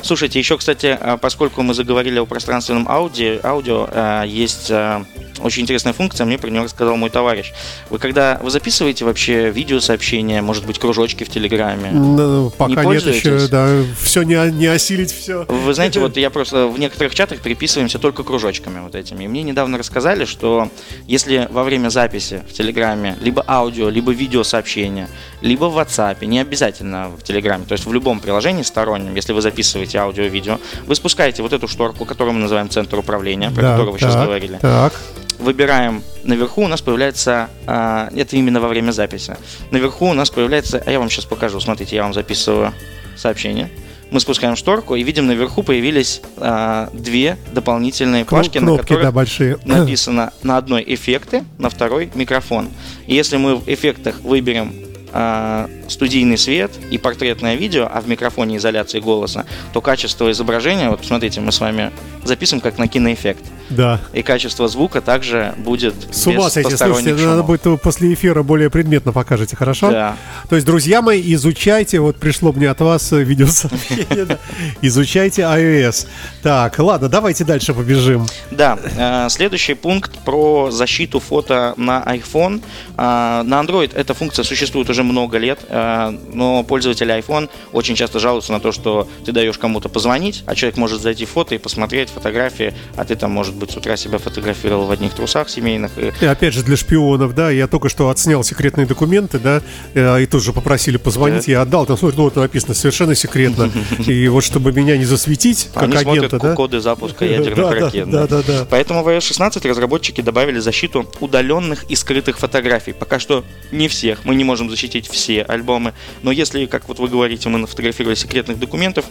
Слушайте, 0.00 0.38
еще, 0.38 0.56
кстати, 0.56 0.96
а, 0.98 1.18
поскольку 1.18 1.60
мы 1.60 1.74
заговорили 1.74 2.18
о 2.18 2.24
пространственном 2.24 2.88
аудио, 2.88 3.38
аудио 3.42 3.88
а, 3.90 4.24
есть 4.24 4.70
а, 4.70 5.04
очень 5.40 5.64
интересная 5.64 5.92
функция, 5.92 6.24
мне 6.24 6.38
про 6.38 6.48
нее 6.48 6.62
рассказал 6.62 6.96
мой 6.96 7.10
товарищ. 7.10 7.52
Вы 7.90 7.98
когда 7.98 8.40
вы 8.42 8.50
записываете 8.50 9.04
вообще 9.04 9.50
видеосообщения, 9.50 10.42
может 10.42 10.66
быть, 10.66 10.78
кружочки 10.78 11.24
в 11.24 11.28
Телеграме? 11.28 11.90
Ну, 11.90 12.50
Пока 12.56 12.84
Не 12.84 12.92
нет 12.92 13.06
еще, 13.06 13.46
да, 13.48 13.82
все 14.00 14.22
не, 14.22 14.34
не 14.52 14.66
осилить 14.66 15.12
все. 15.12 15.46
Вы 15.64 15.74
знаете, 15.74 16.00
вот 16.00 16.16
я 16.16 16.30
просто 16.30 16.66
в 16.66 16.78
некоторых 16.78 17.14
чатах 17.14 17.40
переписываемся 17.40 17.98
только 17.98 18.22
кружочками 18.22 18.80
вот 18.80 18.94
этими. 18.94 19.24
И 19.24 19.28
мне 19.28 19.42
недавно 19.42 19.78
рассказали, 19.78 20.24
что 20.24 20.70
если 21.06 21.48
во 21.50 21.64
время 21.64 21.88
записи 21.88 22.42
в 22.48 22.52
Телеграме 22.52 23.16
либо 23.20 23.44
аудио, 23.46 23.88
либо 23.88 24.12
видеосообщения, 24.12 25.08
либо 25.40 25.66
в 25.66 25.78
WhatsApp, 25.78 26.24
не 26.24 26.40
обязательно 26.40 27.08
в 27.08 27.22
Телеграме, 27.22 27.64
то 27.66 27.72
есть 27.72 27.86
в 27.86 27.92
любом 27.92 28.20
приложении 28.20 28.62
стороннем, 28.62 29.14
если 29.14 29.32
вы 29.32 29.42
записываете 29.42 29.98
аудио 29.98 30.24
и 30.24 30.28
видео, 30.28 30.58
вы 30.86 30.94
спускаете 30.94 31.42
вот 31.42 31.52
эту 31.52 31.68
шторку, 31.68 32.04
которую 32.04 32.34
мы 32.34 32.40
называем 32.40 32.68
центр 32.70 32.98
управления, 32.98 33.50
про 33.50 33.62
которую 33.62 33.92
вы 33.92 33.98
сейчас 33.98 34.16
говорили. 34.16 34.58
Так. 34.60 34.92
Вы 35.38 35.46
выбираем 35.58 36.02
наверху, 36.24 36.62
у 36.62 36.68
нас 36.68 36.80
появляется, 36.82 37.48
а, 37.66 38.10
это 38.14 38.36
именно 38.36 38.60
во 38.60 38.68
время 38.68 38.92
записи, 38.92 39.36
наверху 39.70 40.06
у 40.06 40.12
нас 40.12 40.30
появляется, 40.30 40.82
а 40.84 40.90
я 40.90 40.98
вам 40.98 41.10
сейчас 41.10 41.24
покажу, 41.24 41.60
смотрите, 41.60 41.96
я 41.96 42.02
вам 42.02 42.14
записываю 42.14 42.72
сообщение. 43.16 43.70
Мы 44.10 44.20
спускаем 44.20 44.56
шторку 44.56 44.94
и 44.94 45.02
видим 45.02 45.26
наверху 45.26 45.62
появились 45.62 46.22
а, 46.38 46.88
две 46.92 47.36
дополнительные 47.52 48.24
пашки, 48.24 48.58
Кнопки, 48.58 48.76
на 48.76 48.82
которых 48.82 49.02
да, 49.02 49.12
большие. 49.12 49.58
написано 49.64 50.32
на 50.42 50.56
одной 50.56 50.82
эффекты, 50.86 51.44
на 51.58 51.68
второй 51.68 52.10
микрофон. 52.14 52.68
И 53.06 53.14
если 53.14 53.36
мы 53.36 53.56
в 53.56 53.68
эффектах 53.68 54.20
выберем 54.20 54.72
а, 55.12 55.68
студийный 55.88 56.38
свет 56.38 56.70
и 56.90 56.98
портретное 56.98 57.54
видео, 57.54 57.88
а 57.90 58.00
в 58.00 58.08
микрофоне 58.08 58.56
изоляции 58.56 59.00
голоса, 59.00 59.46
то 59.72 59.80
качество 59.80 60.30
изображения, 60.30 60.90
вот 60.90 61.04
смотрите, 61.04 61.40
мы 61.40 61.52
с 61.52 61.60
вами 61.60 61.92
записываем 62.24 62.60
как 62.60 62.78
на 62.78 62.88
киноэффект. 62.88 63.44
Да. 63.70 64.00
И 64.12 64.22
качество 64.22 64.68
звука 64.68 65.00
также 65.00 65.54
будет 65.58 65.94
С 66.10 66.26
ума 66.26 66.50
сойти, 66.50 66.76
слушайте, 66.76 67.12
надо 67.12 67.22
шумов. 67.24 67.46
будет 67.46 67.64
вы 67.66 67.78
после 67.78 68.12
эфира 68.14 68.42
более 68.42 68.70
предметно 68.70 69.12
покажете, 69.12 69.56
хорошо? 69.56 69.90
Да. 69.90 70.16
То 70.48 70.56
есть, 70.56 70.66
друзья 70.66 71.02
мои, 71.02 71.22
изучайте, 71.34 72.00
вот 72.00 72.16
пришло 72.16 72.52
мне 72.52 72.70
от 72.70 72.80
вас 72.80 73.12
э, 73.12 73.22
видеосообщение, 73.22 74.24
да. 74.24 74.38
изучайте 74.82 75.42
iOS. 75.42 76.06
Так, 76.42 76.78
ладно, 76.78 77.08
давайте 77.08 77.44
дальше 77.44 77.74
побежим. 77.74 78.26
Да, 78.50 78.78
э, 78.96 79.28
следующий 79.30 79.74
пункт 79.74 80.12
про 80.24 80.70
защиту 80.70 81.20
фото 81.20 81.74
на 81.76 82.02
iPhone. 82.06 82.62
Э, 82.96 83.42
на 83.42 83.60
Android 83.60 83.94
эта 83.94 84.14
функция 84.14 84.44
существует 84.44 84.88
уже 84.90 85.02
много 85.02 85.38
лет, 85.38 85.60
но 85.70 86.62
пользователи 86.62 87.16
iPhone 87.18 87.48
очень 87.72 87.94
часто 87.94 88.18
жалуются 88.18 88.52
на 88.52 88.60
то, 88.60 88.72
что 88.72 89.08
ты 89.24 89.32
даешь 89.32 89.58
кому-то 89.58 89.88
позвонить, 89.88 90.42
а 90.46 90.54
человек 90.54 90.76
может 90.76 91.00
зайти 91.02 91.24
в 91.24 91.30
фото 91.30 91.54
и 91.54 91.58
посмотреть 91.58 92.10
фотографии, 92.10 92.74
а 92.96 93.04
ты 93.04 93.16
там, 93.16 93.32
может 93.32 93.54
быть, 93.58 93.70
с 93.70 93.76
утра 93.76 93.96
себя 93.96 94.18
фотографировал 94.18 94.86
в 94.86 94.90
одних 94.90 95.14
трусах 95.14 95.48
семейных. 95.48 95.92
и 95.98 96.26
опять 96.26 96.54
же, 96.54 96.62
для 96.62 96.76
шпионов, 96.76 97.34
да, 97.34 97.50
я 97.50 97.66
только 97.66 97.88
что 97.88 98.10
отснял 98.10 98.42
секретные 98.44 98.86
документы, 98.86 99.38
да, 99.38 99.62
э, 99.94 100.22
и 100.22 100.26
тут 100.26 100.42
же 100.42 100.52
попросили 100.52 100.96
позвонить, 100.96 101.46
Да. 101.46 101.52
я 101.52 101.62
отдал, 101.62 101.86
там, 101.86 101.96
смотри, 101.96 102.16
ну, 102.18 102.24
вот 102.24 102.36
написано 102.36 102.74
совершенно 102.74 103.14
секретно. 103.14 103.70
И 104.06 104.28
вот 104.28 104.44
чтобы 104.44 104.72
меня 104.72 104.96
не 104.96 105.04
засветить, 105.04 105.68
как 105.74 105.84
Они 105.84 105.96
смотрят 105.96 106.24
агента, 106.26 106.38
да. 106.38 106.54
коды 106.54 106.80
запуска 106.80 107.24
ядерных 107.26 107.70
ракет. 107.72 108.10
да, 108.10 108.26
да, 108.26 108.42
да. 108.46 108.66
Поэтому 108.70 109.02
в 109.02 109.08
iOS 109.08 109.22
16 109.22 109.64
разработчики 109.66 110.20
добавили 110.20 110.58
защиту 110.58 111.06
удаленных 111.20 111.84
и 111.90 111.94
скрытых 111.96 112.38
фотографий. 112.38 112.92
Пока 112.92 113.18
что 113.18 113.44
не 113.72 113.88
всех. 113.88 114.24
Мы 114.24 114.34
не 114.34 114.44
можем 114.44 114.70
защитить 114.70 115.08
все 115.08 115.42
альбомы. 115.42 115.92
Но 116.22 116.30
если, 116.32 116.66
как 116.66 116.88
вот 116.88 116.98
вы 116.98 117.08
говорите, 117.08 117.48
мы 117.48 117.58
нафотографировали 117.58 118.14
секретных 118.14 118.58
документов, 118.58 119.04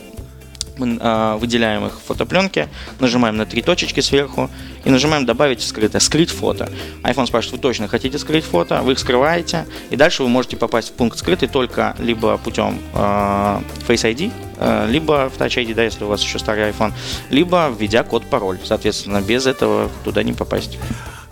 мы 0.78 0.98
а, 1.00 1.38
выделяем 1.38 1.86
их 1.86 1.94
в 1.94 2.04
фотопленке, 2.04 2.68
нажимаем 3.00 3.38
на 3.38 3.46
три 3.46 3.62
точечки 3.62 4.00
сверху 4.00 4.50
и 4.84 4.90
нажимаем 4.90 5.26
добавить 5.26 5.62
скрытое, 5.62 6.00
скрыть 6.00 6.30
фото. 6.30 6.70
iPhone 7.04 7.28
спрашивает, 7.28 7.58
вы 7.58 7.60
точно 7.60 7.88
хотите 7.88 8.18
скрыть 8.18 8.46
фото, 8.46 8.82
вы 8.82 8.94
их 8.94 9.00
скрываете, 9.00 9.66
и 9.90 9.96
дальше 9.96 10.24
вы 10.24 10.30
можете 10.30 10.58
попасть 10.58 10.90
в 10.90 10.94
пункт 10.94 11.18
скрытый 11.18 11.48
только 11.48 11.96
либо 12.00 12.38
путем 12.38 12.80
а, 12.94 13.62
Face 13.88 14.04
ID, 14.04 14.32
а, 14.58 14.88
либо 14.88 15.30
в 15.30 15.40
Touch 15.40 15.58
ID, 15.58 15.74
да, 15.74 15.84
если 15.84 16.04
у 16.04 16.08
вас 16.08 16.22
еще 16.22 16.40
старый 16.40 16.70
iPhone, 16.70 16.94
либо 17.30 17.74
введя 17.78 18.04
код 18.04 18.26
пароль. 18.26 18.58
Соответственно, 18.64 19.22
без 19.22 19.46
этого 19.46 19.90
туда 20.04 20.24
не 20.24 20.34
попасть. 20.34 20.78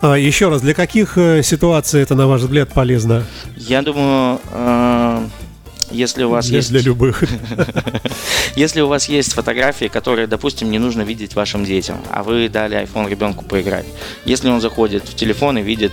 А, 0.00 0.14
еще 0.14 0.48
раз, 0.48 0.60
для 0.60 0.74
каких 0.74 1.16
э, 1.16 1.42
ситуаций 1.42 2.02
это, 2.02 2.14
на 2.14 2.26
ваш 2.26 2.42
взгляд, 2.42 2.72
полезно? 2.72 3.24
Я 3.56 3.82
думаю, 3.82 4.40
если 5.90 6.24
у 6.24 6.30
вас 6.30 6.46
для, 6.46 6.58
есть 6.58 6.70
для 6.70 6.80
любых. 6.80 7.24
Если 8.56 8.80
у 8.80 8.88
вас 8.88 9.08
есть 9.08 9.32
фотографии, 9.34 9.86
которые, 9.86 10.26
допустим, 10.26 10.70
не 10.70 10.78
нужно 10.78 11.02
видеть 11.02 11.34
вашим 11.34 11.64
детям, 11.64 11.98
а 12.10 12.22
вы 12.22 12.48
дали 12.48 12.82
iPhone 12.82 13.08
ребенку 13.08 13.44
поиграть, 13.44 13.86
если 14.24 14.48
он 14.48 14.60
заходит 14.60 15.04
в 15.08 15.14
телефон 15.14 15.58
и 15.58 15.62
видит, 15.62 15.92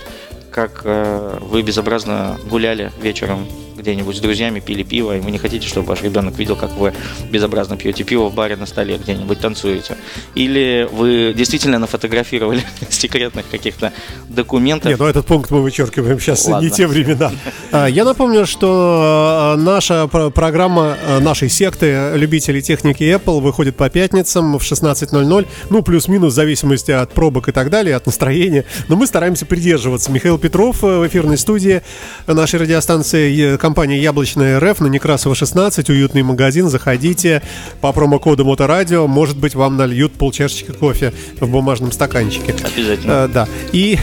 как 0.50 0.82
э, 0.84 1.38
вы 1.42 1.62
безобразно 1.62 2.38
гуляли 2.48 2.92
вечером 3.02 3.46
где-нибудь 3.76 4.16
с 4.16 4.20
друзьями, 4.20 4.60
пили 4.60 4.82
пиво, 4.82 5.16
и 5.16 5.20
вы 5.20 5.30
не 5.30 5.38
хотите, 5.38 5.66
чтобы 5.68 5.88
ваш 5.88 6.02
ребенок 6.02 6.38
видел, 6.38 6.56
как 6.56 6.72
вы 6.72 6.92
безобразно 7.30 7.76
пьете 7.76 8.04
пиво 8.04 8.28
в 8.28 8.34
баре 8.34 8.56
на 8.56 8.66
столе 8.66 8.98
где-нибудь 8.98 9.40
танцуете. 9.40 9.96
Или 10.34 10.88
вы 10.92 11.34
действительно 11.36 11.78
нафотографировали 11.78 12.62
секретных 12.88 13.48
каких-то 13.50 13.92
документов. 14.28 14.90
Нет, 14.90 14.98
ну 14.98 15.06
этот 15.06 15.26
пункт 15.26 15.50
мы 15.50 15.62
вычеркиваем 15.62 16.18
сейчас, 16.20 16.46
Ладно. 16.46 16.64
не 16.64 16.70
те 16.70 16.86
времена. 16.86 17.30
А, 17.72 17.86
Я 17.86 18.04
напомню, 18.04 18.46
что 18.46 19.54
э, 19.56 19.60
наша 19.60 20.06
про- 20.06 20.30
программа 20.30 20.96
э, 21.04 21.18
нашей 21.18 21.48
секты 21.48 22.12
любителей 22.14 22.62
техники 22.62 23.02
Apple 23.02 23.40
выходит 23.40 23.74
по 23.76 23.90
пятницам 23.90 24.56
в 24.58 24.62
16.00, 24.62 25.46
ну, 25.70 25.82
плюс-минус, 25.82 26.32
в 26.32 26.36
зависимости 26.36 26.92
от 26.92 27.12
пробок 27.12 27.48
и 27.48 27.52
так 27.52 27.70
далее, 27.70 27.96
от 27.96 28.06
настроения. 28.06 28.64
Но 28.88 28.94
мы 28.96 29.06
стараемся 29.08 29.44
придерживаться. 29.46 30.12
Михаил 30.12 30.38
Петров 30.38 30.84
э, 30.84 30.98
в 30.98 31.06
эфирной 31.08 31.36
студии 31.36 31.82
нашей 32.28 32.60
радиостанции, 32.60 33.56
компания 33.64 33.98
Яблочная 33.98 34.60
РФ 34.60 34.80
на 34.80 34.88
Некрасова 34.88 35.34
16, 35.34 35.88
уютный 35.88 36.22
магазин. 36.22 36.68
Заходите 36.68 37.40
по 37.80 37.94
промокоду 37.94 38.44
Моторадио, 38.44 39.06
может 39.06 39.38
быть, 39.38 39.54
вам 39.54 39.78
нальют 39.78 40.12
полчашечки 40.12 40.70
кофе 40.70 41.14
в 41.40 41.48
бумажном 41.48 41.90
стаканчике. 41.90 42.54
Обязательно. 42.62 43.10
Э, 43.10 43.28
да. 43.32 43.48
И 43.72 43.98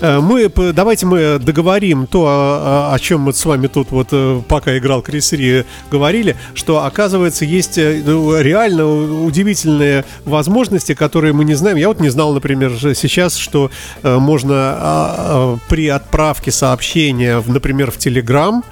э, 0.00 0.20
мы 0.20 0.48
давайте 0.72 1.06
мы 1.06 1.40
договорим 1.40 2.06
то, 2.06 2.92
о, 2.92 2.96
чем 3.00 3.22
мы 3.22 3.32
с 3.32 3.44
вами 3.44 3.66
тут 3.66 3.90
вот 3.90 4.10
э, 4.12 4.40
пока 4.46 4.78
играл 4.78 5.02
Крис 5.02 5.32
Ри, 5.32 5.64
говорили, 5.90 6.36
что 6.54 6.84
оказывается 6.84 7.44
есть 7.44 7.78
ну, 7.78 8.40
реально 8.40 8.86
удивительные 9.24 10.04
возможности, 10.24 10.94
которые 10.94 11.32
мы 11.32 11.44
не 11.44 11.54
знаем. 11.54 11.76
Я 11.76 11.88
вот 11.88 11.98
не 11.98 12.08
знал, 12.08 12.34
например, 12.34 12.70
сейчас, 12.94 13.34
что 13.34 13.72
можно 14.04 14.54
а, 14.54 14.76
а, 14.78 15.58
при 15.68 15.88
отправке 15.88 16.52
сообщения, 16.52 17.42
например, 17.44 17.90
в 17.90 17.96
Telegram 17.96 18.62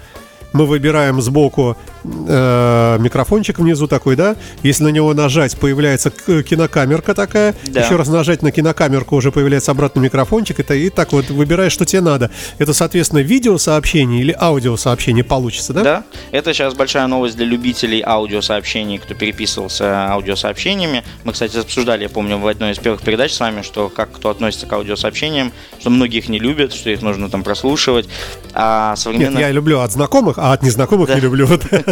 мы 0.52 0.66
выбираем 0.66 1.20
сбоку 1.20 1.76
э, 2.04 2.96
микрофончик 3.00 3.58
внизу 3.58 3.86
такой, 3.86 4.16
да? 4.16 4.36
Если 4.62 4.84
на 4.84 4.88
него 4.88 5.12
нажать, 5.14 5.56
появляется 5.56 6.10
к- 6.10 6.42
кинокамерка 6.42 7.14
такая. 7.14 7.54
Да. 7.66 7.80
Еще 7.82 7.96
раз 7.96 8.08
нажать 8.08 8.42
на 8.42 8.50
кинокамерку, 8.52 9.16
уже 9.16 9.32
появляется 9.32 9.70
обратно 9.70 10.00
микрофончик. 10.00 10.60
Это, 10.60 10.74
и 10.74 10.88
так 10.90 11.12
вот 11.12 11.28
выбираешь, 11.30 11.72
что 11.72 11.84
тебе 11.84 12.00
надо. 12.02 12.30
Это, 12.58 12.72
соответственно, 12.74 13.20
видеосообщение 13.20 14.20
или 14.20 14.36
аудиосообщение 14.38 15.24
получится, 15.24 15.72
да? 15.72 15.82
Да, 15.82 16.04
это 16.32 16.52
сейчас 16.54 16.74
большая 16.74 17.06
новость 17.06 17.36
для 17.36 17.46
любителей 17.46 18.02
аудиосообщений, 18.04 18.98
кто 18.98 19.14
переписывался 19.14 20.10
аудиосообщениями. 20.12 21.04
Мы, 21.24 21.32
кстати, 21.32 21.56
обсуждали, 21.58 22.04
я 22.04 22.08
помню, 22.08 22.38
в 22.38 22.46
одной 22.46 22.72
из 22.72 22.78
первых 22.78 23.02
передач 23.02 23.32
с 23.32 23.40
вами, 23.40 23.62
что 23.62 23.88
как 23.88 24.12
кто 24.12 24.30
относится 24.30 24.66
к 24.66 24.72
аудиосообщениям, 24.72 25.52
что 25.78 25.90
многие 25.90 26.18
их 26.18 26.28
не 26.28 26.38
любят, 26.38 26.72
что 26.72 26.90
их 26.90 27.02
нужно 27.02 27.28
там 27.30 27.42
прослушивать. 27.42 28.08
А 28.52 28.90
Нет, 28.90 28.98
современно... 28.98 29.38
я 29.38 29.50
люблю 29.50 29.80
от 29.80 29.92
знакомых, 29.92 30.38
а 30.38 30.52
от 30.52 30.62
незнакомых 30.62 31.08
Да. 31.08 31.14
не 31.14 31.20
люблю. 31.20 31.48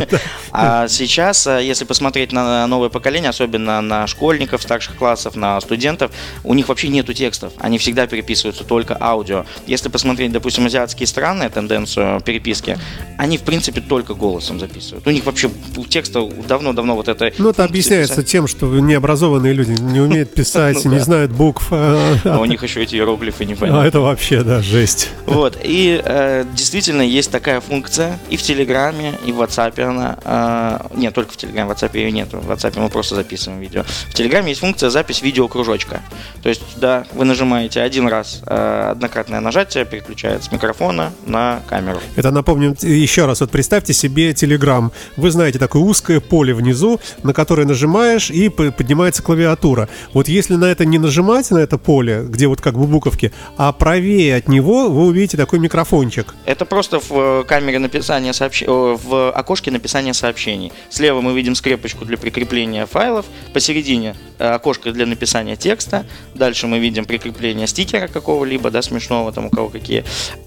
А 0.53 0.89
сейчас, 0.89 1.47
э, 1.47 1.61
если 1.63 1.85
посмотреть 1.85 2.33
на 2.33 2.67
новое 2.67 2.89
поколение, 2.89 3.31
особенно 3.31 3.81
на 3.81 4.07
школьников 4.07 4.63
старших 4.63 4.97
классов, 4.97 5.37
на 5.37 5.61
студентов, 5.61 6.11
у 6.45 6.55
них 6.55 6.69
вообще 6.69 6.89
нету 6.89 7.13
текстов. 7.13 7.53
Они 7.59 7.79
всегда 7.79 8.07
переписываются 8.07 8.65
только 8.65 8.97
аудио. 9.01 9.45
Если 9.67 9.89
посмотреть, 9.89 10.33
допустим, 10.33 10.67
азиатские 10.67 11.07
страны, 11.07 11.49
тенденцию 11.51 12.21
переписки, 12.21 12.79
они, 13.17 13.39
в 13.39 13.43
принципе, 13.43 13.81
только 13.81 14.15
голосом 14.15 14.59
записывают. 14.61 15.07
У 15.07 15.11
них 15.11 15.25
вообще 15.25 15.51
текста 15.89 16.27
давно-давно 16.49 16.95
вот 16.97 17.09
это... 17.09 17.33
Ну, 17.39 17.51
это 17.51 17.65
объясняется 17.65 18.23
тем, 18.23 18.47
что 18.47 18.67
необразованные 18.67 19.53
люди 19.53 19.81
не 19.81 20.01
умеют 20.01 20.35
писать, 20.35 20.79
Ну 20.85 20.93
не 20.93 21.01
знают 21.01 21.31
букв. 21.33 21.67
а, 21.71 22.17
А 22.25 22.39
у 22.39 22.45
них 22.45 22.63
еще 22.63 22.83
эти 22.83 22.97
иероглифы 22.97 23.45
не 23.45 23.55
а 23.55 23.57
понятно. 23.57 23.83
это 23.83 24.01
вообще, 24.01 24.43
да, 24.43 24.63
жесть. 24.63 25.11
Вот, 25.27 25.59
и 25.63 26.01
э, 26.05 26.45
действительно 26.55 27.03
есть 27.03 27.31
такая 27.31 27.61
функция 27.61 28.19
и 28.31 28.37
в 28.37 28.43
Телеграме, 28.43 29.15
и 29.27 29.33
в 29.33 29.41
WhatsApp 29.43 29.75
она. 29.91 30.19
э, 30.25 30.79
нет, 30.97 31.15
только 31.15 31.33
в 31.33 31.37
Телеграме, 31.37 31.73
в 31.73 31.77
WhatsApp 31.77 31.97
ее 31.97 32.13
нету. 32.13 32.39
В 32.39 32.51
WhatsApp 32.51 32.79
мы 32.81 32.89
просто 32.89 33.15
записываем 33.15 33.61
видео. 33.61 33.85
В 33.85 34.15
Телеграме 34.15 34.51
есть 34.51 34.61
функция 34.61 34.91
запись 34.91 35.23
видеокружочка. 35.23 36.03
То 36.43 36.49
есть, 36.49 36.63
да, 36.77 37.07
вы 37.13 37.25
нажимаете 37.25 37.81
один 37.81 38.09
раз, 38.09 38.43
э, 38.47 38.91
однократное 38.93 39.41
нажатие 39.41 39.85
переключает 39.85 40.45
с 40.45 40.53
микрофона 40.53 41.13
на 41.27 41.61
камеру. 41.69 42.01
Это 42.17 42.31
напомним 42.31 42.77
еще 42.81 43.27
раз. 43.27 43.41
Вот 43.41 43.51
представьте 43.51 43.93
себе 43.93 44.31
Telegram. 44.33 44.91
Вы 45.17 45.31
знаете 45.31 45.59
такое 45.59 45.83
узкое 45.83 46.21
поле 46.21 46.55
внизу, 46.55 47.01
на 47.23 47.33
которое 47.33 47.67
нажимаешь 47.67 48.31
и 48.31 48.49
поднимается 48.49 49.23
клавиатура. 49.23 49.89
Вот 50.13 50.29
если 50.29 50.55
на 50.55 50.67
это 50.67 50.85
не 50.85 50.99
нажимать, 50.99 51.51
на 51.51 51.59
это 51.59 51.79
поле, 51.79 52.25
где 52.29 52.47
вот 52.47 52.61
как 52.61 52.75
бы 52.79 52.87
буковки, 52.87 53.33
а 53.57 53.73
правее 53.73 54.37
от 54.37 54.49
него 54.49 54.89
вы 54.89 55.07
увидите 55.07 55.37
такой 55.37 55.59
микрофончик. 55.59 56.35
Это 56.45 56.65
просто 56.65 57.01
в 57.01 57.13
э, 57.13 57.45
камере 57.47 57.79
написания 57.79 58.33
сообщений, 58.33 58.69
в 58.69 59.31
окошке 59.31 59.71
написания 59.79 60.13
сообщений. 60.15 60.73
Слева 60.91 61.21
мы 61.21 61.33
видим 61.33 61.55
скрепочку 61.55 62.05
для 62.05 62.19
прикрепления 62.19 62.85
файлов, 62.87 63.25
посередине 63.53 64.15
э, 64.39 64.49
окошко 64.55 64.93
для 64.93 65.07
написания 65.07 65.57
текста, 65.57 66.05
дальше 66.35 66.67
мы 66.67 66.79
видим 66.79 67.05
прикрепление 67.05 67.67
стикера 67.67 68.09
какого-либо, 68.09 68.71
да, 68.71 68.83
смешного, 68.83 69.33
там 69.33 69.47
у 69.47 69.51
кого 69.51 69.69
какие. 69.69 70.05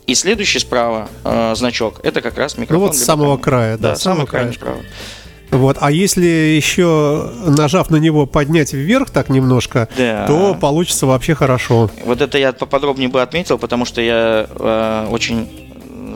И 0.08 0.16
следующий 0.16 0.60
справа 0.60 1.08
э, 1.24 1.54
значок, 1.56 2.02
это 2.04 2.22
как 2.22 2.38
раз 2.38 2.58
микрофон. 2.58 2.82
Ну 2.82 2.88
вот 2.88 2.96
с 2.96 3.04
самого 3.04 3.38
края, 3.38 3.78
да, 3.78 3.90
Да, 3.90 3.96
с 3.96 4.02
самого 4.02 4.26
края. 4.26 4.52
справа. 4.52 4.78
Вот. 5.52 5.78
А 5.82 5.92
если 5.92 6.26
еще 6.26 7.30
нажав 7.46 7.90
на 7.90 7.98
него 7.98 8.26
поднять 8.26 8.72
вверх 8.72 9.10
так 9.10 9.28
немножко, 9.30 9.90
Да. 9.98 10.26
то 10.26 10.54
получится 10.56 11.06
вообще 11.06 11.36
хорошо. 11.36 11.90
Вот 12.06 12.22
это 12.22 12.38
я 12.38 12.54
поподробнее 12.54 13.10
бы 13.10 13.22
отметил, 13.22 13.58
потому 13.58 13.84
что 13.84 14.00
я 14.02 14.48
э, 14.50 15.08
очень 15.12 15.50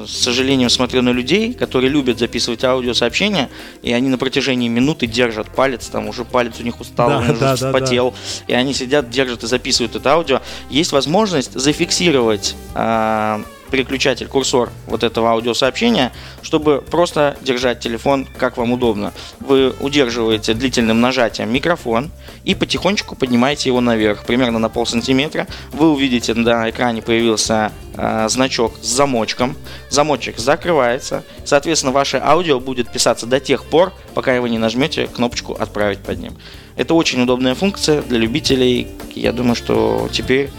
с 0.07 0.17
сожалением 0.17 0.69
смотрю 0.69 1.01
на 1.01 1.09
людей, 1.09 1.53
которые 1.53 1.89
любят 1.89 2.19
записывать 2.19 2.63
аудиосообщения, 2.63 3.49
и 3.81 3.91
они 3.93 4.09
на 4.09 4.17
протяжении 4.17 4.67
минуты 4.67 5.07
держат 5.07 5.47
палец, 5.49 5.87
там 5.87 6.07
уже 6.07 6.25
палец 6.25 6.53
у 6.59 6.63
них 6.63 6.79
устал, 6.79 7.09
Да, 7.09 7.17
он 7.17 7.23
уже 7.23 7.39
да, 7.39 7.55
да, 7.55 7.55
вспотел, 7.55 8.13
и 8.47 8.53
они 8.53 8.73
сидят, 8.73 9.09
держат 9.09 9.43
и 9.43 9.47
записывают 9.47 9.95
это 9.95 10.11
аудио. 10.13 10.41
Есть 10.69 10.91
возможность 10.91 11.53
зафиксировать 11.53 12.55
э, 12.73 13.43
переключатель, 13.71 14.27
курсор 14.27 14.69
вот 14.87 15.03
этого 15.03 15.31
аудиосообщения, 15.31 16.11
чтобы 16.41 16.81
просто 16.81 17.37
держать 17.41 17.79
телефон 17.79 18.27
как 18.37 18.57
вам 18.57 18.71
удобно. 18.71 19.13
Вы 19.39 19.73
удерживаете 19.79 20.53
длительным 20.53 21.01
нажатием 21.01 21.51
микрофон 21.51 22.11
и 22.43 22.55
потихонечку 22.55 23.15
поднимаете 23.15 23.69
его 23.69 23.81
наверх, 23.81 24.25
примерно 24.25 24.59
на 24.59 24.69
пол 24.69 24.85
сантиметра. 24.85 25.47
Вы 25.71 25.91
увидите, 25.91 26.33
на 26.33 26.69
экране 26.69 27.01
появился 27.01 27.71
э, 27.95 28.27
значок 28.29 28.73
с 28.81 28.87
замочком. 28.87 29.55
Замочек 29.89 30.37
закрывается. 30.37 31.23
Соответственно, 31.43 31.91
ваше 31.91 32.21
аудио 32.23 32.59
будет 32.59 32.89
писаться 32.91 33.25
до 33.25 33.39
тех 33.39 33.65
пор, 33.65 33.93
пока 34.13 34.39
вы 34.41 34.49
не 34.49 34.57
нажмете 34.57 35.07
кнопочку 35.07 35.53
«Отправить» 35.53 35.99
под 35.99 36.19
ним. 36.19 36.33
Это 36.75 36.93
очень 36.93 37.21
удобная 37.23 37.55
функция 37.55 38.01
для 38.01 38.19
любителей. 38.19 38.87
Я 39.15 39.31
думаю, 39.31 39.55
что 39.55 40.09
теперь 40.11 40.49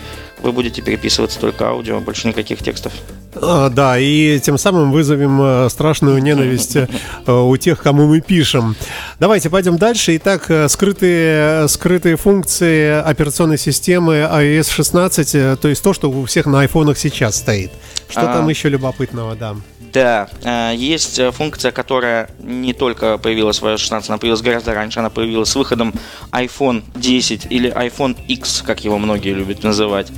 вы 0.43 0.52
будете 0.52 0.83
переписываться 0.83 1.40
только 1.40 1.69
аудио, 1.69 2.00
больше 2.00 2.28
никаких 2.28 2.62
текстов. 2.62 2.93
А, 3.35 3.69
да, 3.69 3.99
и 3.99 4.38
тем 4.40 4.59
самым 4.59 4.93
вызовем 4.93 5.40
э, 5.43 5.69
страшную 5.69 6.23
ненависть 6.23 6.76
э, 6.76 6.87
у 7.26 7.57
тех, 7.57 7.83
кому 7.83 8.07
мы 8.07 8.21
пишем. 8.21 8.76
Давайте 9.19 9.50
пойдем 9.50 9.76
дальше. 9.76 10.16
Итак, 10.16 10.50
э, 10.50 10.69
скрытые, 10.69 11.69
скрытые 11.69 12.16
функции 12.16 12.99
операционной 13.00 13.59
системы 13.59 14.26
iOS 14.31 14.71
16, 14.71 15.35
э, 15.35 15.57
то 15.61 15.69
есть 15.69 15.83
то, 15.83 15.93
что 15.93 16.11
у 16.11 16.25
всех 16.25 16.47
на 16.47 16.61
айфонах 16.61 16.97
сейчас 16.99 17.37
стоит. 17.37 17.71
Что 18.09 18.23
А. 18.23 18.33
там 18.35 18.49
еще 18.49 18.69
любопытного, 18.69 19.35
да? 19.35 19.57
Да, 19.97 20.29
э, 20.45 20.75
есть 20.76 21.19
э, 21.19 21.31
функция, 21.31 21.73
которая 21.73 22.29
не 22.41 22.75
только 22.75 23.17
появилась 23.17 23.62
в 23.62 23.65
iOS 23.65 23.79
16, 23.79 24.11
она 24.11 24.19
появилась 24.19 24.43
гораздо 24.43 24.75
раньше, 24.75 24.99
она 24.99 25.09
появилась 25.09 25.49
с 25.49 25.57
выходом 25.57 25.95
iPhone 26.33 26.83
10 26.97 27.47
или 27.49 27.73
iPhone 27.73 28.15
X, 28.29 28.61
как 28.61 28.85
его 28.85 28.99
многие 28.99 29.33
любят 29.33 29.62
называть. 29.65 30.09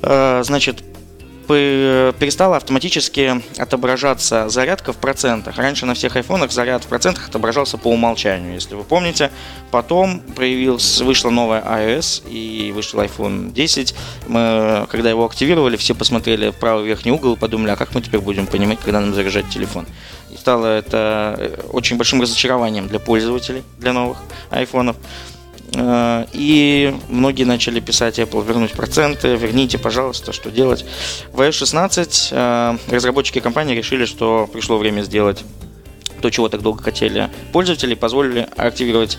Э, 0.00 0.40
Значит, 0.42 0.82
перестала 1.46 2.56
автоматически 2.56 3.42
отображаться 3.58 4.48
зарядка 4.48 4.92
в 4.92 4.96
процентах. 4.96 5.56
Раньше 5.56 5.86
на 5.86 5.94
всех 5.94 6.16
айфонах 6.16 6.52
заряд 6.52 6.84
в 6.84 6.88
процентах 6.88 7.28
отображался 7.28 7.78
по 7.78 7.88
умолчанию, 7.88 8.54
если 8.54 8.74
вы 8.74 8.84
помните. 8.84 9.30
Потом 9.70 10.20
появился, 10.20 11.04
вышла 11.04 11.30
новая 11.30 11.62
iOS 11.62 12.28
и 12.28 12.72
вышел 12.72 13.00
iPhone 13.00 13.52
10. 13.52 13.94
Мы, 14.28 14.86
когда 14.90 15.10
его 15.10 15.24
активировали, 15.24 15.76
все 15.76 15.94
посмотрели 15.94 16.50
в 16.50 16.56
правый 16.56 16.86
верхний 16.86 17.12
угол 17.12 17.34
и 17.34 17.36
подумали, 17.36 17.70
а 17.70 17.76
как 17.76 17.94
мы 17.94 18.02
теперь 18.02 18.20
будем 18.20 18.46
понимать, 18.46 18.78
когда 18.80 19.00
нам 19.00 19.14
заряжать 19.14 19.48
телефон. 19.50 19.86
И 20.30 20.36
стало 20.36 20.66
это 20.66 21.36
э, 21.38 21.60
очень 21.72 21.96
большим 21.96 22.20
разочарованием 22.20 22.88
для 22.88 22.98
пользователей, 22.98 23.62
для 23.78 23.92
новых 23.92 24.18
айфонов. 24.50 24.96
Э, 25.74 26.26
И 26.32 26.94
многие 27.08 27.44
начали 27.44 27.80
писать 27.80 28.18
Apple 28.18 28.46
вернуть 28.46 28.72
проценты, 28.72 29.36
верните, 29.36 29.78
пожалуйста, 29.78 30.32
что 30.32 30.50
делать. 30.50 30.84
В 31.32 31.40
iOS 31.40 31.52
16 31.52 32.28
э, 32.32 32.78
разработчики 32.88 33.40
компании 33.40 33.74
решили, 33.74 34.04
что 34.04 34.48
пришло 34.52 34.78
время 34.78 35.02
сделать 35.02 35.44
то, 36.20 36.30
чего 36.30 36.48
так 36.48 36.62
долго 36.62 36.82
хотели 36.82 37.28
пользователи, 37.52 37.94
позволили 37.94 38.48
активировать 38.56 39.18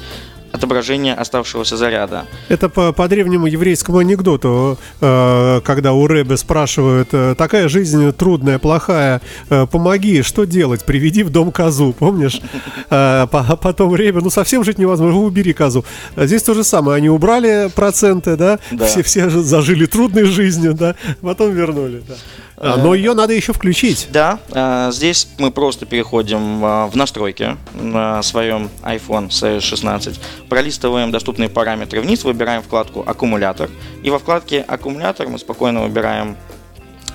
отображение 0.55 1.13
оставшегося 1.13 1.77
заряда. 1.77 2.25
Это 2.49 2.69
по, 2.69 2.91
по 2.91 3.07
древнему 3.07 3.47
еврейскому 3.47 3.99
анекдоту, 3.99 4.77
э, 5.01 5.61
когда 5.63 5.93
у 5.93 6.07
Рэбе 6.07 6.37
спрашивают, 6.37 7.09
э, 7.11 7.35
такая 7.37 7.69
жизнь 7.69 8.11
трудная, 8.13 8.57
плохая, 8.59 9.21
э, 9.49 9.65
помоги, 9.71 10.21
что 10.21 10.45
делать, 10.45 10.83
приведи 10.85 11.23
в 11.23 11.29
дом 11.29 11.51
козу, 11.51 11.93
помнишь? 11.99 12.41
По- 12.89 13.27
а 13.47 13.55
потом 13.55 13.95
Ребе, 13.95 14.19
ну 14.21 14.29
совсем 14.29 14.63
жить 14.63 14.77
невозможно, 14.79 15.19
убери 15.21 15.53
козу. 15.53 15.85
А 16.15 16.25
Здесь 16.25 16.43
то 16.43 16.53
же 16.53 16.63
самое, 16.63 16.97
они 16.97 17.09
убрали 17.09 17.69
проценты, 17.75 18.35
да, 18.35 18.59
Да. 18.71 18.85
Все, 18.85 19.03
все 19.03 19.29
зажили 19.29 19.85
трудной 19.85 20.23
жизнью, 20.25 20.73
да, 20.73 20.95
потом 21.21 21.51
вернули, 21.51 22.01
да. 22.07 22.15
А, 22.57 22.77
но 22.77 22.95
ее 22.95 23.13
надо 23.13 23.33
еще 23.33 23.53
включить. 23.53 24.07
Да, 24.11 24.39
э, 24.49 24.89
здесь 24.91 25.27
мы 25.37 25.51
просто 25.51 25.85
переходим 25.85 26.63
э, 26.63 26.87
в 26.87 26.95
настройки 26.95 27.57
на 27.73 28.23
своем 28.23 28.69
iPhone 28.81 29.29
iOS 29.29 29.59
16, 29.59 30.19
пролистываем 30.49 31.11
доступные 31.11 31.49
параметры 31.49 32.01
вниз, 32.01 32.23
выбираем 32.23 32.61
вкладку 32.61 33.03
«Аккумулятор», 33.05 33.69
и 34.03 34.09
во 34.09 34.19
вкладке 34.19 34.61
«Аккумулятор» 34.61 35.27
мы 35.27 35.37
спокойно 35.37 35.83
выбираем 35.83 36.37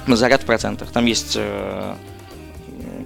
заряд 0.06 0.42
в 0.42 0.46
процентах. 0.46 0.90
Там 0.90 1.06
есть 1.06 1.34
э, 1.36 1.94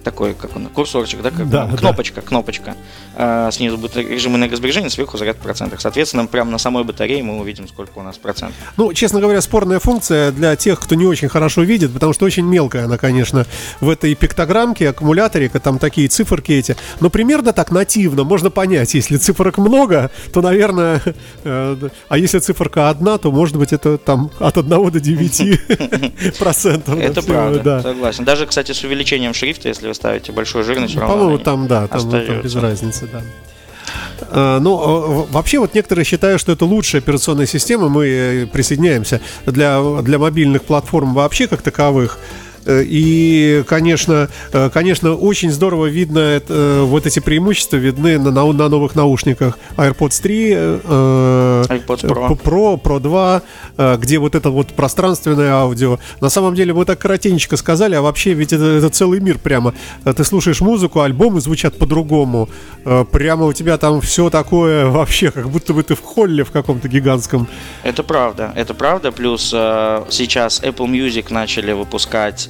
такой, 0.05 0.33
как 0.35 0.55
он, 0.55 0.67
курсорчик, 0.67 1.21
да, 1.21 1.31
как 1.31 1.49
Да, 1.49 1.65
он? 1.65 1.71
да. 1.71 1.77
кнопочка, 1.77 2.21
кнопочка. 2.21 2.75
Э, 3.15 3.49
снизу 3.51 3.77
будет 3.77 3.97
режим 3.97 4.35
энергосбережения, 4.35 4.89
сверху 4.89 5.17
заряд 5.17 5.35
в 5.37 5.39
процентах. 5.39 5.81
Соответственно, 5.81 6.27
прямо 6.27 6.51
на 6.51 6.59
самой 6.59 6.83
батарее 6.83 7.23
мы 7.23 7.39
увидим, 7.39 7.67
сколько 7.67 7.97
у 7.97 8.03
нас 8.03 8.17
процентов. 8.17 8.55
Ну, 8.77 8.93
честно 8.93 9.19
говоря, 9.19 9.41
спорная 9.41 9.79
функция 9.79 10.31
для 10.31 10.55
тех, 10.55 10.79
кто 10.79 10.95
не 10.95 11.05
очень 11.05 11.27
хорошо 11.27 11.63
видит, 11.63 11.91
потому 11.91 12.13
что 12.13 12.25
очень 12.25 12.45
мелкая 12.45 12.85
она, 12.85 12.97
конечно, 12.97 13.45
в 13.81 13.89
этой 13.89 14.13
пиктограммке, 14.15 14.89
аккумуляторе, 14.89 15.49
там 15.49 15.79
такие 15.79 16.07
циферки 16.07 16.51
эти. 16.51 16.77
Но 16.99 17.09
примерно 17.09 17.51
так 17.51 17.71
нативно 17.71 18.23
можно 18.23 18.51
понять, 18.51 18.93
если 18.93 19.17
цифрок 19.17 19.57
много, 19.57 20.11
то, 20.31 20.41
наверное, 20.41 21.01
э, 21.43 21.89
а 22.09 22.17
если 22.17 22.37
циферка 22.37 22.89
одна, 22.89 23.17
то, 23.17 23.31
может 23.31 23.57
быть, 23.57 23.73
это 23.73 23.97
там 23.97 24.29
от 24.39 24.57
1 24.57 24.69
до 24.91 24.99
9 24.99 26.37
процентов. 26.39 26.99
Это 26.99 27.23
правда, 27.23 27.59
да. 27.59 27.81
согласен. 27.81 28.23
Даже, 28.23 28.45
кстати, 28.45 28.71
с 28.71 28.83
увеличением 28.83 29.33
шрифта, 29.33 29.69
если 29.69 29.87
вы 29.87 29.94
ставите 29.95 30.31
большой 30.31 30.63
жирный, 30.63 30.87
все 30.87 30.99
равно 30.99 31.15
По-моему, 31.15 31.39
там, 31.39 31.67
да, 31.67 31.87
там, 31.87 31.89
там 31.89 31.97
остаются. 31.99 32.43
без 32.43 32.55
разницы, 32.55 33.09
да. 33.11 33.21
А, 34.29 34.59
Ну, 34.59 35.27
вообще 35.31 35.59
вот 35.59 35.73
некоторые 35.73 36.05
считают, 36.05 36.39
что 36.41 36.51
это 36.51 36.65
лучшая 36.65 37.01
операционная 37.01 37.45
система, 37.45 37.89
мы 37.89 38.07
э, 38.07 38.45
присоединяемся 38.47 39.21
для, 39.45 39.81
для 40.01 40.19
мобильных 40.19 40.63
платформ 40.63 41.13
вообще 41.13 41.47
как 41.47 41.61
таковых. 41.61 42.19
Э, 42.65 42.83
И, 42.85 43.63
конечно, 43.67 44.29
э, 44.51 44.69
конечно, 44.69 45.13
очень 45.15 45.51
здорово 45.51 45.85
видно 45.87 46.19
это, 46.19 46.53
э, 46.53 46.81
вот 46.83 47.05
эти 47.05 47.19
преимущества 47.19 47.77
видны 47.77 48.17
на, 48.19 48.31
на, 48.31 48.51
на 48.51 48.69
новых 48.69 48.95
наушниках 48.95 49.57
AirPods 49.77 50.21
3, 50.21 50.53
э, 50.55 51.63
AirPods 51.69 52.05
Pro. 52.07 52.39
Pro, 52.41 52.81
Pro 52.81 52.99
2, 52.99 53.41
э, 53.77 53.97
где 53.97 54.17
вот 54.17 54.35
это 54.35 54.49
вот 54.49 54.67
пространственное 54.73 55.51
аудио. 55.53 55.99
На 56.21 56.29
самом 56.29 56.55
деле 56.55 56.73
мы 56.73 56.85
так 56.85 56.99
коротенько 56.99 57.57
сказали, 57.57 57.95
а 57.95 58.01
вообще 58.01 58.33
ведь 58.33 58.53
это, 58.53 58.65
это 58.65 58.89
целый 58.89 59.19
мир 59.19 59.37
прямо. 59.37 59.73
Ты 60.03 60.23
слушаешь 60.23 60.61
музыку, 60.61 61.01
альбомы 61.01 61.41
звучат 61.41 61.77
по-другому. 61.77 62.49
Прямо 63.11 63.45
у 63.45 63.53
тебя 63.53 63.77
там 63.77 64.01
все 64.01 64.29
такое 64.29 64.85
вообще, 64.89 65.31
как 65.31 65.49
будто 65.49 65.73
бы 65.73 65.83
ты 65.83 65.95
в 65.95 66.01
холле 66.01 66.43
в 66.43 66.51
каком-то 66.51 66.87
гигантском. 66.87 67.47
Это 67.83 68.03
правда, 68.03 68.51
это 68.55 68.73
правда. 68.73 69.11
Плюс 69.11 69.49
сейчас 70.09 70.61
Apple 70.63 70.87
Music 70.87 71.25
начали 71.29 71.73
выпускать 71.73 72.49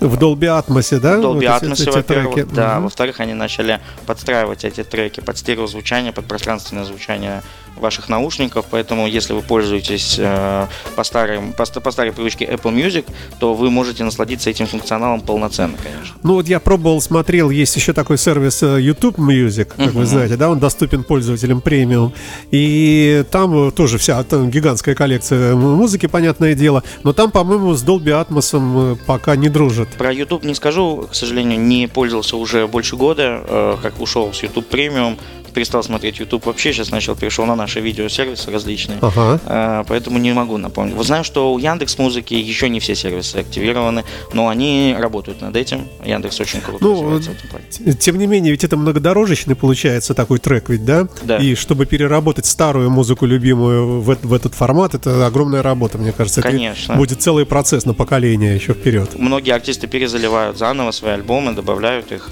В 0.00 0.18
Dolby 0.18 0.40
Atmos, 0.62 0.98
да? 1.00 1.16
Dolby 1.16 1.22
Вот 1.34 1.42
эти- 1.42 1.64
Atmos, 1.64 1.82
эти 1.82 1.88
во-первых, 1.90 2.34
треки? 2.34 2.48
да. 2.54 2.74
Мгм. 2.74 2.84
Во-вторых, 2.84 3.20
они 3.20 3.34
начали 3.34 3.80
подстраивать 4.06 4.64
эти 4.64 4.82
треки 4.84 5.20
под 5.20 5.38
стереозвучание, 5.38 6.12
под 6.12 6.26
пространственное 6.26 6.84
звучание 6.84 7.42
ваших 7.76 8.08
наушников. 8.08 8.64
Поэтому, 8.70 9.06
если 9.06 9.34
вы 9.34 9.42
пользуетесь 9.42 10.16
э, 10.18 10.66
по, 10.96 11.04
старым, 11.04 11.52
по, 11.52 11.64
по 11.66 11.90
старой 11.90 12.12
привычке 12.12 12.46
Apple 12.46 12.72
Music, 12.74 13.04
то 13.38 13.52
вы 13.52 13.70
можете 13.70 14.02
насладиться 14.02 14.48
этим 14.48 14.66
функционалом 14.66 15.20
полноценно, 15.20 15.76
конечно. 15.82 16.16
Ну 16.22 16.34
вот 16.34 16.48
я 16.48 16.58
пробовал, 16.58 17.00
смотрел, 17.02 17.50
есть 17.50 17.76
еще 17.76 17.92
такой 17.92 18.16
сервис 18.16 18.62
э, 18.62 18.80
YouTube 18.80 19.18
Music, 19.18 19.66
как 19.76 19.92
вы 19.92 20.00
Мгм. 20.02 20.06
знаете, 20.06 20.36
да, 20.36 20.48
он 20.50 20.58
доступен 20.58 21.04
пользователям 21.04 21.60
премиум. 21.60 22.14
И 22.50 23.24
там 23.30 23.68
э, 23.68 23.70
тоже 23.72 23.98
вся 23.98 24.22
там 24.24 24.50
гигантская 24.50 24.94
коллекция 24.94 25.54
музыки, 25.54 26.06
понятное 26.06 26.54
дело. 26.54 26.82
Но 27.02 27.12
там, 27.12 27.30
по-моему, 27.30 27.74
с 27.74 27.84
Dolby 27.84 28.26
Atmos 28.26 28.50
э, 28.92 28.96
пока 29.06 29.36
не 29.36 29.50
дружит. 29.50 29.88
Про 29.98 30.12
YouTube 30.12 30.44
не 30.44 30.54
скажу, 30.54 31.08
к 31.10 31.14
сожалению, 31.14 31.58
не 31.58 31.86
пользовался 31.86 32.36
уже 32.36 32.66
больше 32.66 32.96
года, 32.96 33.42
э, 33.46 33.76
как 33.82 34.00
ушел 34.00 34.32
с 34.32 34.42
YouTube 34.42 34.66
премиум. 34.66 35.18
Перестал 35.56 35.82
смотреть 35.82 36.18
YouTube 36.18 36.44
вообще, 36.44 36.74
сейчас 36.74 36.90
начал, 36.90 37.16
перешел 37.16 37.46
на 37.46 37.56
наши 37.56 37.80
видеосервисы 37.80 38.50
различные. 38.50 38.98
Ага. 39.00 39.40
А, 39.46 39.84
поэтому 39.84 40.18
не 40.18 40.34
могу 40.34 40.58
напомнить. 40.58 40.94
Вот 40.94 41.06
знаю, 41.06 41.24
что 41.24 41.54
у 41.54 41.58
Яндекс 41.58 41.96
Музыки 41.96 42.34
еще 42.34 42.68
не 42.68 42.78
все 42.78 42.94
сервисы 42.94 43.36
активированы, 43.36 44.04
но 44.34 44.48
они 44.48 44.94
работают 44.98 45.40
над 45.40 45.56
этим. 45.56 45.88
Яндекс 46.04 46.38
очень 46.40 46.60
круто 46.60 46.84
Ну. 46.84 47.20
Тем 47.98 48.18
не 48.18 48.26
менее, 48.26 48.50
ведь 48.50 48.64
это 48.64 48.76
многодорожечный 48.76 49.56
получается 49.56 50.12
такой 50.12 50.40
трек, 50.40 50.68
ведь, 50.68 50.84
да? 50.84 51.08
Да. 51.22 51.38
И 51.38 51.54
чтобы 51.54 51.86
переработать 51.86 52.44
старую 52.44 52.90
музыку 52.90 53.24
любимую 53.24 54.02
в, 54.02 54.18
в 54.22 54.34
этот 54.34 54.54
формат, 54.54 54.94
это 54.94 55.26
огромная 55.26 55.62
работа, 55.62 55.96
мне 55.96 56.12
кажется. 56.12 56.40
Это 56.40 56.50
Конечно. 56.50 56.96
будет 56.96 57.22
целый 57.22 57.46
процесс 57.46 57.86
на 57.86 57.94
поколение 57.94 58.54
еще 58.54 58.74
вперед. 58.74 59.18
Многие 59.18 59.54
артисты 59.54 59.86
перезаливают 59.86 60.58
заново 60.58 60.90
свои 60.90 61.12
альбомы, 61.12 61.54
добавляют 61.54 62.12
их 62.12 62.28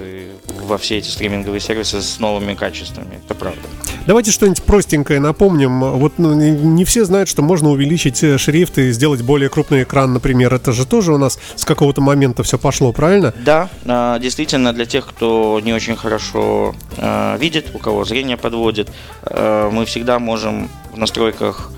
во 0.60 0.76
все 0.76 0.98
эти 0.98 1.08
стриминговые 1.08 1.60
сервисы 1.60 2.02
с 2.02 2.18
новыми 2.18 2.52
качествами. 2.52 3.13
Это 3.24 3.34
правда. 3.34 3.60
Давайте 4.06 4.32
что-нибудь 4.32 4.62
простенькое 4.62 5.18
напомним. 5.18 5.80
Вот 5.80 6.14
ну, 6.18 6.34
не- 6.34 6.84
все 6.84 7.06
знают, 7.06 7.28
что 7.28 7.40
можно 7.40 7.70
увеличить 7.70 8.22
э, 8.22 8.36
шрифт 8.36 8.76
и 8.76 8.92
сделать 8.92 9.22
более 9.22 9.48
крупный 9.48 9.84
экран, 9.84 10.12
например. 10.12 10.52
Это 10.52 10.72
же 10.72 10.86
тоже 10.86 11.14
у 11.14 11.16
нас 11.16 11.38
с 11.56 11.64
какого-то 11.64 12.02
момента 12.02 12.42
все 12.42 12.58
пошло, 12.58 12.92
правильно? 12.92 13.32
Да, 13.44 13.70
а, 13.86 14.18
действительно, 14.18 14.74
для 14.74 14.84
тех, 14.84 15.06
кто 15.06 15.58
не 15.64 15.72
очень 15.72 15.96
хорошо 15.96 16.74
а, 16.98 17.38
видит, 17.38 17.70
у 17.72 17.78
кого 17.78 18.04
зрение 18.04 18.36
подводит, 18.36 18.90
а, 19.22 19.70
мы 19.70 19.86
всегда 19.86 20.18
можем 20.18 20.68
в 20.92 20.98
настройках 20.98 21.70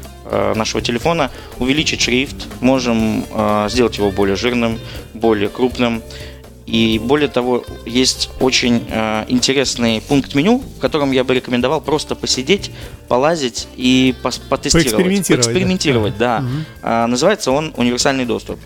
нашего 0.56 0.82
телефона 0.82 1.30
увеличить 1.60 2.00
шрифт, 2.00 2.48
можем 2.60 3.24
сделать 3.68 3.96
его 3.98 4.10
более 4.10 4.34
жирным, 4.34 4.80
более 5.14 5.48
крупным. 5.48 6.02
И 6.66 6.98
более 6.98 7.28
того, 7.28 7.64
есть 7.84 8.28
очень 8.40 8.84
а, 8.90 9.24
интересный 9.28 10.00
пункт 10.00 10.34
меню, 10.34 10.58
в 10.76 10.80
котором 10.80 11.12
я 11.12 11.22
бы 11.22 11.32
рекомендовал 11.34 11.80
просто 11.80 12.16
посидеть, 12.16 12.72
полазить 13.08 13.68
и 13.76 14.14
пос- 14.22 14.40
потестировать. 14.48 14.92
Поэкспериментировать, 14.96 15.38
да. 15.38 15.44
Поэкспериментировать, 15.44 16.18
да. 16.18 16.40
Мгм. 16.40 16.64
А, 16.82 17.06
называется 17.06 17.52
он 17.52 17.72
универсальный 17.76 18.24
доступ. 18.24 18.58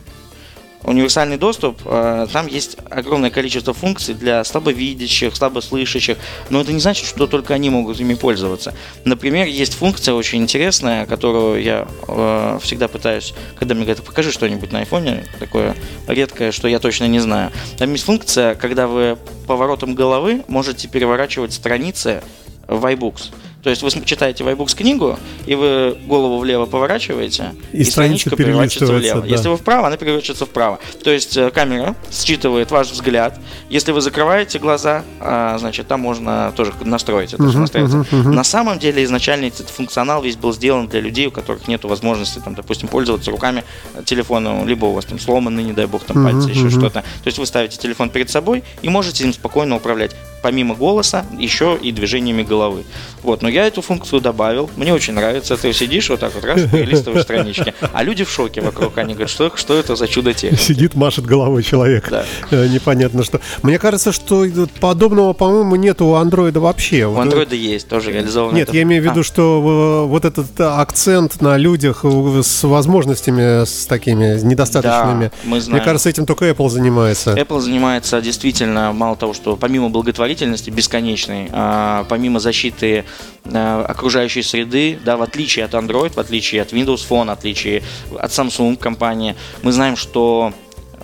Универсальный 0.83 1.37
доступ, 1.37 1.83
э, 1.85 2.27
там 2.33 2.47
есть 2.47 2.79
огромное 2.89 3.31
количество 3.31 3.75
функций 3.75 4.15
для 4.15 4.43
слабовидящих, 4.45 5.37
слабослышащих, 5.37 6.17
но 6.49 6.61
это 6.61 6.73
не 6.73 6.81
значит, 6.81 7.07
что 7.07 7.27
только 7.27 7.53
они 7.53 7.69
могут 7.69 8.01
ими 8.01 8.15
пользоваться. 8.15 8.75
Например, 9.05 9.47
есть 9.47 9.75
функция 9.75 10.15
очень 10.15 10.41
интересная, 10.43 11.05
которую 11.05 11.63
я 11.63 11.87
э, 12.09 12.59
всегда 12.63 12.89
пытаюсь, 12.89 13.35
когда 13.59 13.75
мне 13.75 13.85
говорят, 13.85 14.05
покажи 14.05 14.33
что-нибудь 14.33 14.73
на 14.73 14.81
айфоне, 14.81 15.27
такое 15.39 15.77
редкое, 16.07 16.51
что 16.51 16.67
я 16.67 16.79
точно 16.79 17.05
не 17.09 17.19
знаю. 17.19 17.53
Там 17.77 17.93
есть 17.93 18.05
функция, 18.05 18.55
когда 18.55 18.87
вы 18.87 19.19
поворотом 19.47 19.95
головы 19.95 20.45
можете 20.49 20.89
переворачивать 20.89 21.53
страницы 21.53 22.23
в 22.67 22.85
iBooks. 22.87 23.33
То 23.63 23.71
есть 23.71 23.83
вы 23.83 23.91
читаете 24.05 24.43
в 24.43 24.49
iBooks 24.49 24.75
книгу, 24.77 25.19
и 25.47 25.55
вы 25.55 25.97
голову 26.07 26.39
влево 26.39 26.65
поворачиваете, 26.67 27.53
И 27.73 27.85
страница 27.85 27.91
страничка 27.93 28.37
переворачивается 28.37 28.95
влево. 28.95 29.21
да. 29.21 29.27
Если 29.27 29.49
вы 29.49 29.57
вправо, 29.57 29.87
она 29.87 29.97
переворачивается 29.97 30.47
вправо. 30.47 30.79
То 31.05 31.11
есть 31.11 31.37
э, 31.37 31.51
камера 31.51 31.95
считывает 32.11 32.71
ваш 32.71 32.91
взгляд. 32.91 33.39
Если 33.69 33.93
вы 33.93 34.01
закрываете 34.01 34.59
глаза, 34.59 35.05
а, 35.21 35.59
значит, 35.59 35.87
там 35.89 36.01
можно 36.01 36.53
тоже 36.57 36.73
настроить 36.85 37.35
это. 37.35 37.43
настраивается. 37.43 37.99
мгм, 37.99 38.07
мгм. 38.29 38.35
На 38.35 38.45
самом 38.45 38.79
деле 38.79 39.05
изначально 39.05 39.47
этот 39.47 39.69
функционал 39.69 40.23
весь 40.23 40.37
был 40.37 40.53
сделан 40.55 40.89
для 40.89 41.01
людей, 41.01 41.27
у 41.27 41.31
которых 41.31 41.69
нет 41.69 41.85
возможности, 41.85 42.39
там, 42.39 42.55
допустим, 42.55 42.89
пользоваться 42.89 43.31
руками 43.31 43.65
э, 43.95 44.03
телефоном, 44.05 44.67
либо 44.67 44.87
у 44.87 44.93
вас 44.93 45.05
там 45.05 45.19
сломаны, 45.19 45.61
не 45.61 45.73
дай 45.73 45.87
бог, 45.87 46.05
там 46.05 46.25
пальцы, 46.25 46.49
еще 46.49 46.63
мгм. 46.63 46.71
что-то. 46.71 47.01
То 47.03 47.27
есть 47.27 47.39
вы 47.39 47.45
ставите 47.45 47.77
телефон 47.77 48.09
перед 48.09 48.31
собой 48.31 48.65
и 48.81 48.89
можете 48.89 49.25
им 49.25 49.35
спокойно 49.35 49.77
управлять. 49.77 50.17
Помимо 50.43 50.75
голоса, 50.75 51.27
еще 51.39 51.79
и 51.81 51.93
движениями 51.93 52.43
головы. 52.43 52.85
Вот, 53.23 53.43
но 53.43 53.50
я 53.51 53.67
эту 53.67 53.83
функцию 53.83 54.21
добавил. 54.21 54.71
Мне 54.77 54.93
очень 54.95 55.15
нравится. 55.15 55.57
Ты 55.57 55.73
сидишь 55.73 56.09
вот 56.11 56.21
так 56.21 56.35
вот, 56.35 56.45
раз, 56.45 56.63
перелистываешь 56.71 57.23
странички. 57.23 57.75
А 57.93 58.03
люди 58.03 58.25
в 58.25 58.31
шоке 58.31 58.61
вокруг. 58.61 58.97
Они 58.99 59.15
говорят, 59.15 59.31
что, 59.31 59.53
что 59.57 59.79
это 59.79 59.97
за 59.97 60.09
чудо 60.09 60.33
техники? 60.33 60.61
Сидит, 60.61 60.95
машет 60.95 61.27
головой 61.27 61.63
человек. 61.63 62.09
Да. 62.11 62.25
Э, 62.51 62.67
Непонятно 62.69 63.25
что. 63.25 63.41
Мне 63.63 63.79
кажется, 63.79 64.13
что 64.13 64.47
подобного, 64.81 65.33
по-моему, 65.33 65.77
нет 65.77 66.01
у 66.03 66.15
андроида 66.15 66.61
вообще. 66.61 67.07
У 67.07 67.17
андроида 67.19 67.55
есть, 67.55 67.89
тоже 67.89 68.13
реализовано. 68.13 68.57
Нет, 68.57 68.69
это. 68.69 68.77
я 68.77 68.83
имею 68.83 69.03
в 69.03 69.05
виду, 69.05 69.21
А, 69.21 69.25
что 69.25 70.05
э, 70.05 70.09
вот 70.09 70.25
этот 70.25 70.61
акцент 70.61 71.41
на 71.41 71.57
людях 71.57 72.05
с 72.05 72.63
возможностями 72.65 73.65
с 73.65 73.87
такими 73.87 74.41
недостаточными. 74.43 75.25
Да, 75.27 75.33
мы 75.45 75.51
Мне 75.53 75.61
знаем. 75.61 75.85
кажется, 75.85 76.09
этим 76.09 76.27
только 76.27 76.49
Apple 76.49 76.69
занимается. 76.69 77.33
Apple 77.35 77.61
занимается 77.61 78.21
действительно, 78.21 78.93
мало 78.93 79.17
того, 79.17 79.35
что 79.35 79.57
помимо 79.57 79.89
благотворительности 79.91 80.71
бесконечной, 80.71 81.49
а, 81.53 82.05
помимо 82.09 82.41
защиты 82.41 83.05
окружающей 83.45 84.43
среды, 84.43 84.99
да, 85.05 85.17
в 85.17 85.23
отличие 85.23 85.65
от 85.65 85.75
Android, 85.75 86.13
в 86.15 86.19
отличие 86.19 86.63
от 86.63 86.73
Windows 86.73 87.07
Phone, 87.09 87.27
в 87.27 87.31
отличие 87.31 87.83
от 88.19 88.31
Samsung 88.31 88.77
компании, 88.77 89.35
мы 89.63 89.73
знаем, 89.73 89.97
что, 89.97 90.53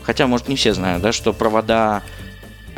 хотя, 0.03 0.27
может, 0.27 0.49
не 0.49 0.57
все 0.57 0.73
знают, 0.75 1.03
да, 1.03 1.13
что 1.13 1.33
провода 1.33 2.03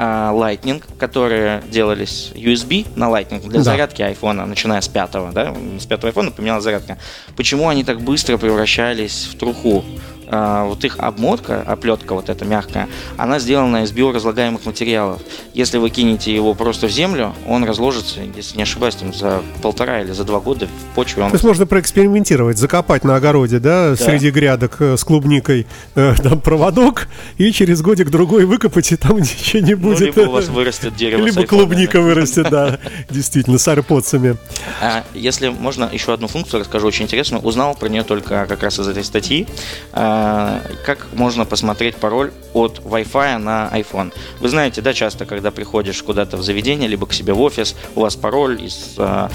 а, 0.01 0.33
Lightning, 0.33 0.83
которые 0.99 1.63
делались 1.71 2.31
USB 2.35 2.87
на 2.95 3.07
Lightning 3.07 3.41
для 3.43 3.59
Да. 3.59 3.63
зарядки 3.63 4.01
айфона, 4.01 4.47
начиная 4.47 4.81
с 4.81 4.87
пятого, 4.87 5.33
да, 5.33 5.55
с 5.81 5.87
пятого 5.87 6.09
айфона 6.09 6.31
поменялась 6.31 6.63
зарядка. 6.63 6.99
Почему 7.37 7.69
они 7.69 7.83
так 7.83 8.01
быстро 8.01 8.37
превращались 8.39 9.29
в 9.33 9.37
труху? 9.37 9.85
А, 10.31 10.65
вот 10.65 10.85
их 10.85 10.99
обмотка, 10.99 11.63
оплетка 11.63 12.15
вот 12.15 12.29
эта 12.29 12.45
мягкая, 12.45 12.89
она 13.17 13.39
сделана 13.39 13.85
из 13.85 13.93
биоразлагаемых 13.93 14.67
материалов. 14.67 15.23
Если 15.55 15.79
вы 15.79 15.89
кинете 15.89 16.35
его 16.35 16.53
просто 16.55 16.87
в 16.87 16.91
землю, 16.91 17.35
он 17.47 17.65
разложится, 17.65 18.21
если 18.21 18.57
не 18.57 18.63
ошибаюсь, 18.63 18.97
там 18.97 19.15
за 19.15 19.43
полтора 19.63 20.03
или 20.03 20.13
за 20.13 20.25
два 20.25 20.41
года 20.41 20.67
в 20.67 20.95
почве 20.95 21.23
он 21.23 21.31
То 21.31 21.37
есть 21.37 21.45
можно 21.45 21.67
проэкспериментировать, 21.67 22.59
закопать 22.59 23.05
на 23.05 23.17
огороде, 23.17 23.59
да, 23.59 23.97
среди 23.97 24.31
грядок 24.31 24.77
э, 24.81 24.97
с 24.97 25.05
клубникой 25.05 25.67
э, 25.95 26.15
там 26.23 26.41
проводок, 26.41 27.09
и 27.39 27.51
через 27.51 27.81
годик-другой 27.81 28.45
выкопать, 28.45 28.93
и 28.93 28.97
там 28.97 29.17
ничего 29.19 29.63
не 29.65 29.75
ну, 29.75 29.81
будет. 29.95 30.17
либо 30.17 30.29
у 30.29 30.33
вас 30.33 30.49
вырастет 30.49 30.95
дерево. 30.95 31.25
Либо 31.25 31.45
клубника 31.45 32.01
вырастет, 32.03 32.51
да, 32.51 32.79
действительно, 33.09 33.59
с 33.59 33.67
арподцами. 33.67 34.37
А, 34.83 35.05
Если 35.15 35.49
можно, 35.49 35.89
еще 35.91 36.13
одну 36.13 36.29
функцию 36.29 36.61
расскажу, 36.61 36.87
очень 36.87 37.07
интересную. 37.07 37.43
Узнал 37.43 37.75
про 37.75 37.89
нее 37.89 38.03
только 38.03 38.47
как 38.47 38.63
раз 38.63 38.79
из 38.79 38.89
этой 38.89 39.05
статьи. 39.05 39.47
А, 40.21 40.61
Как 40.85 41.07
можно 41.13 41.45
посмотреть 41.45 41.95
пароль 41.95 42.33
от 42.59 42.81
Wi-Fi 42.81 43.39
на 43.39 43.71
iPhone. 43.73 44.13
Вы 44.41 44.49
знаете, 44.49 44.81
да, 44.83 44.93
часто, 44.93 45.27
когда 45.27 45.51
приходишь 45.51 46.03
куда-то 46.03 46.37
в 46.37 46.43
заведение, 46.43 46.89
либо 46.89 47.07
к 47.07 47.13
себе 47.13 47.33
в 47.33 47.41
офис, 47.41 47.75
у 47.95 48.01
вас 48.01 48.17
пароль 48.17 48.63
из 48.63 48.95
а, 48.99 49.31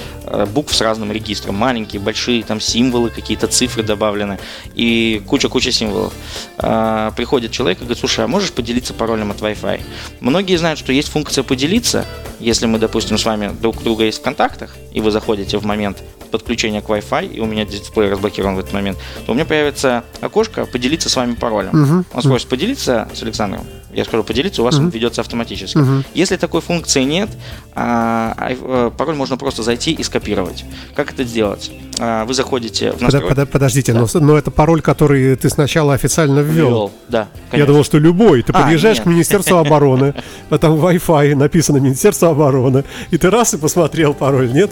букв 0.53 0.73
с 0.73 0.81
разным 0.81 1.11
регистром. 1.11 1.55
Маленькие, 1.55 2.01
большие, 2.01 2.43
там 2.43 2.59
символы, 2.59 3.09
какие-то 3.09 3.47
цифры 3.47 3.83
добавлены. 3.83 4.39
И 4.75 5.21
куча-куча 5.27 5.71
символов. 5.71 6.13
А, 6.57 7.11
Приходит 7.11 7.51
человек 7.51 7.77
и 7.79 7.81
говорит, 7.81 7.99
слушай, 7.99 8.25
а 8.25 8.27
можешь 8.27 8.51
поделиться 8.51 8.93
паролем 8.93 9.31
от 9.31 9.37
Wi-Fi? 9.41 9.81
Многие 10.19 10.57
знают, 10.57 10.79
что 10.79 10.91
есть 10.91 11.09
функция 11.09 11.43
поделиться. 11.43 12.05
Если 12.39 12.65
мы, 12.65 12.79
допустим, 12.79 13.17
с 13.17 13.25
вами 13.25 13.51
друг 13.61 13.81
друга 13.83 14.03
есть 14.05 14.19
в 14.19 14.21
контактах, 14.21 14.75
и 14.91 15.01
вы 15.01 15.11
заходите 15.11 15.57
в 15.57 15.65
момент 15.65 16.03
подключения 16.33 16.81
к 16.81 16.89
Wi-Fi, 16.89 17.31
и 17.31 17.39
у 17.39 17.45
меня 17.45 17.63
дисплей 17.63 18.09
разблокирован 18.09 18.55
в 18.55 18.59
этот 18.59 18.73
момент, 18.73 18.97
то 19.25 19.31
у 19.31 19.35
меня 19.35 19.45
появится 19.45 20.03
окошко 20.19 20.65
поделиться 20.65 21.07
с 21.09 21.15
вами 21.15 21.35
паролем. 21.35 21.71
Мгм. 21.73 22.05
Он 22.11 22.21
спросит 22.21 22.47
поделиться 22.49 23.07
с 23.15 23.23
Александром. 23.23 23.63
Я 23.93 24.05
скажу 24.05 24.23
поделиться, 24.23 24.61
у 24.61 24.65
вас 24.65 24.75
он 24.77 24.89
ведется 24.89 25.21
автоматически. 25.21 25.77
Мгм. 25.77 26.03
Если 26.15 26.35
такой 26.37 26.61
функции 26.61 27.03
нет, 27.03 27.29
а, 27.75 28.33
ай- 28.39 28.57
э, 28.59 28.91
пароль 28.97 29.15
можно 29.15 29.37
просто 29.37 29.63
зайти 29.63 29.91
и 29.91 30.03
скопировать. 30.03 30.65
Как 30.95 31.11
это 31.13 31.23
сделать? 31.23 31.71
А, 31.99 32.25
Вы 32.25 32.33
заходите 32.33 32.91
в 32.91 33.01
настройки. 33.01 33.27
подо- 33.33 33.45
Подождите, 33.45 33.93
Да. 33.93 33.99
но, 34.13 34.19
но 34.19 34.37
это 34.37 34.49
пароль, 34.51 34.81
который 34.81 35.35
ты 35.35 35.49
сначала 35.49 35.93
официально 35.93 36.39
ввел. 36.39 36.67
Ввел, 36.69 36.91
Да, 37.09 37.27
Я 37.51 37.65
думал, 37.65 37.83
что 37.83 37.99
любой. 37.99 38.41
Ты 38.41 38.51
А, 38.51 38.61
подъезжаешь 38.63 38.97
нет. 38.97 39.03
к 39.05 39.09
Министерству 39.09 39.57
обороны, 39.57 40.15
а 40.49 40.57
там 40.57 40.73
Wi-Fi 40.73 41.35
написано 41.35 41.77
Министерство 41.77 42.29
обороны, 42.31 42.83
и 43.11 43.17
ты 43.17 43.29
раз 43.29 43.53
и 43.53 43.57
посмотрел 43.57 44.13
пароль, 44.15 44.51
нет? 44.51 44.71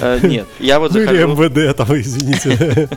Э, 0.00 0.18
Нет, 0.22 0.46
я 0.58 0.78
вот 0.78 0.92
Ну 0.92 1.00
захожу. 1.00 1.28
МВД, 1.28 1.76
там, 1.76 1.88
извините. 2.00 2.88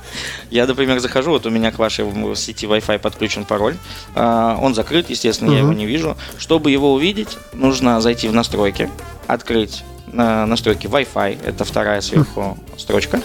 Я, 0.49 0.65
например, 0.67 0.99
захожу, 0.99 1.31
вот 1.31 1.45
у 1.45 1.49
меня 1.49 1.71
к 1.71 1.79
вашей 1.79 2.05
сети 2.35 2.65
Wi-Fi 2.65 2.99
подключен 2.99 3.45
пароль. 3.45 3.75
А, 4.15 4.57
Он 4.61 4.73
закрыт, 4.75 5.09
естественно, 5.09 5.51
я 5.51 5.59
его 5.59 5.73
не 5.73 5.85
вижу. 5.85 6.17
Чтобы 6.37 6.71
его 6.71 6.93
увидеть, 6.93 7.37
нужно 7.53 8.01
зайти 8.01 8.27
в 8.27 8.33
настройки, 8.33 8.89
открыть 9.27 9.83
э, 10.11 10.45
настройки 10.45 10.87
Wi-Fi, 10.87 11.39
это 11.45 11.63
вторая 11.65 12.01
сверху 12.01 12.57
строчка. 12.77 13.21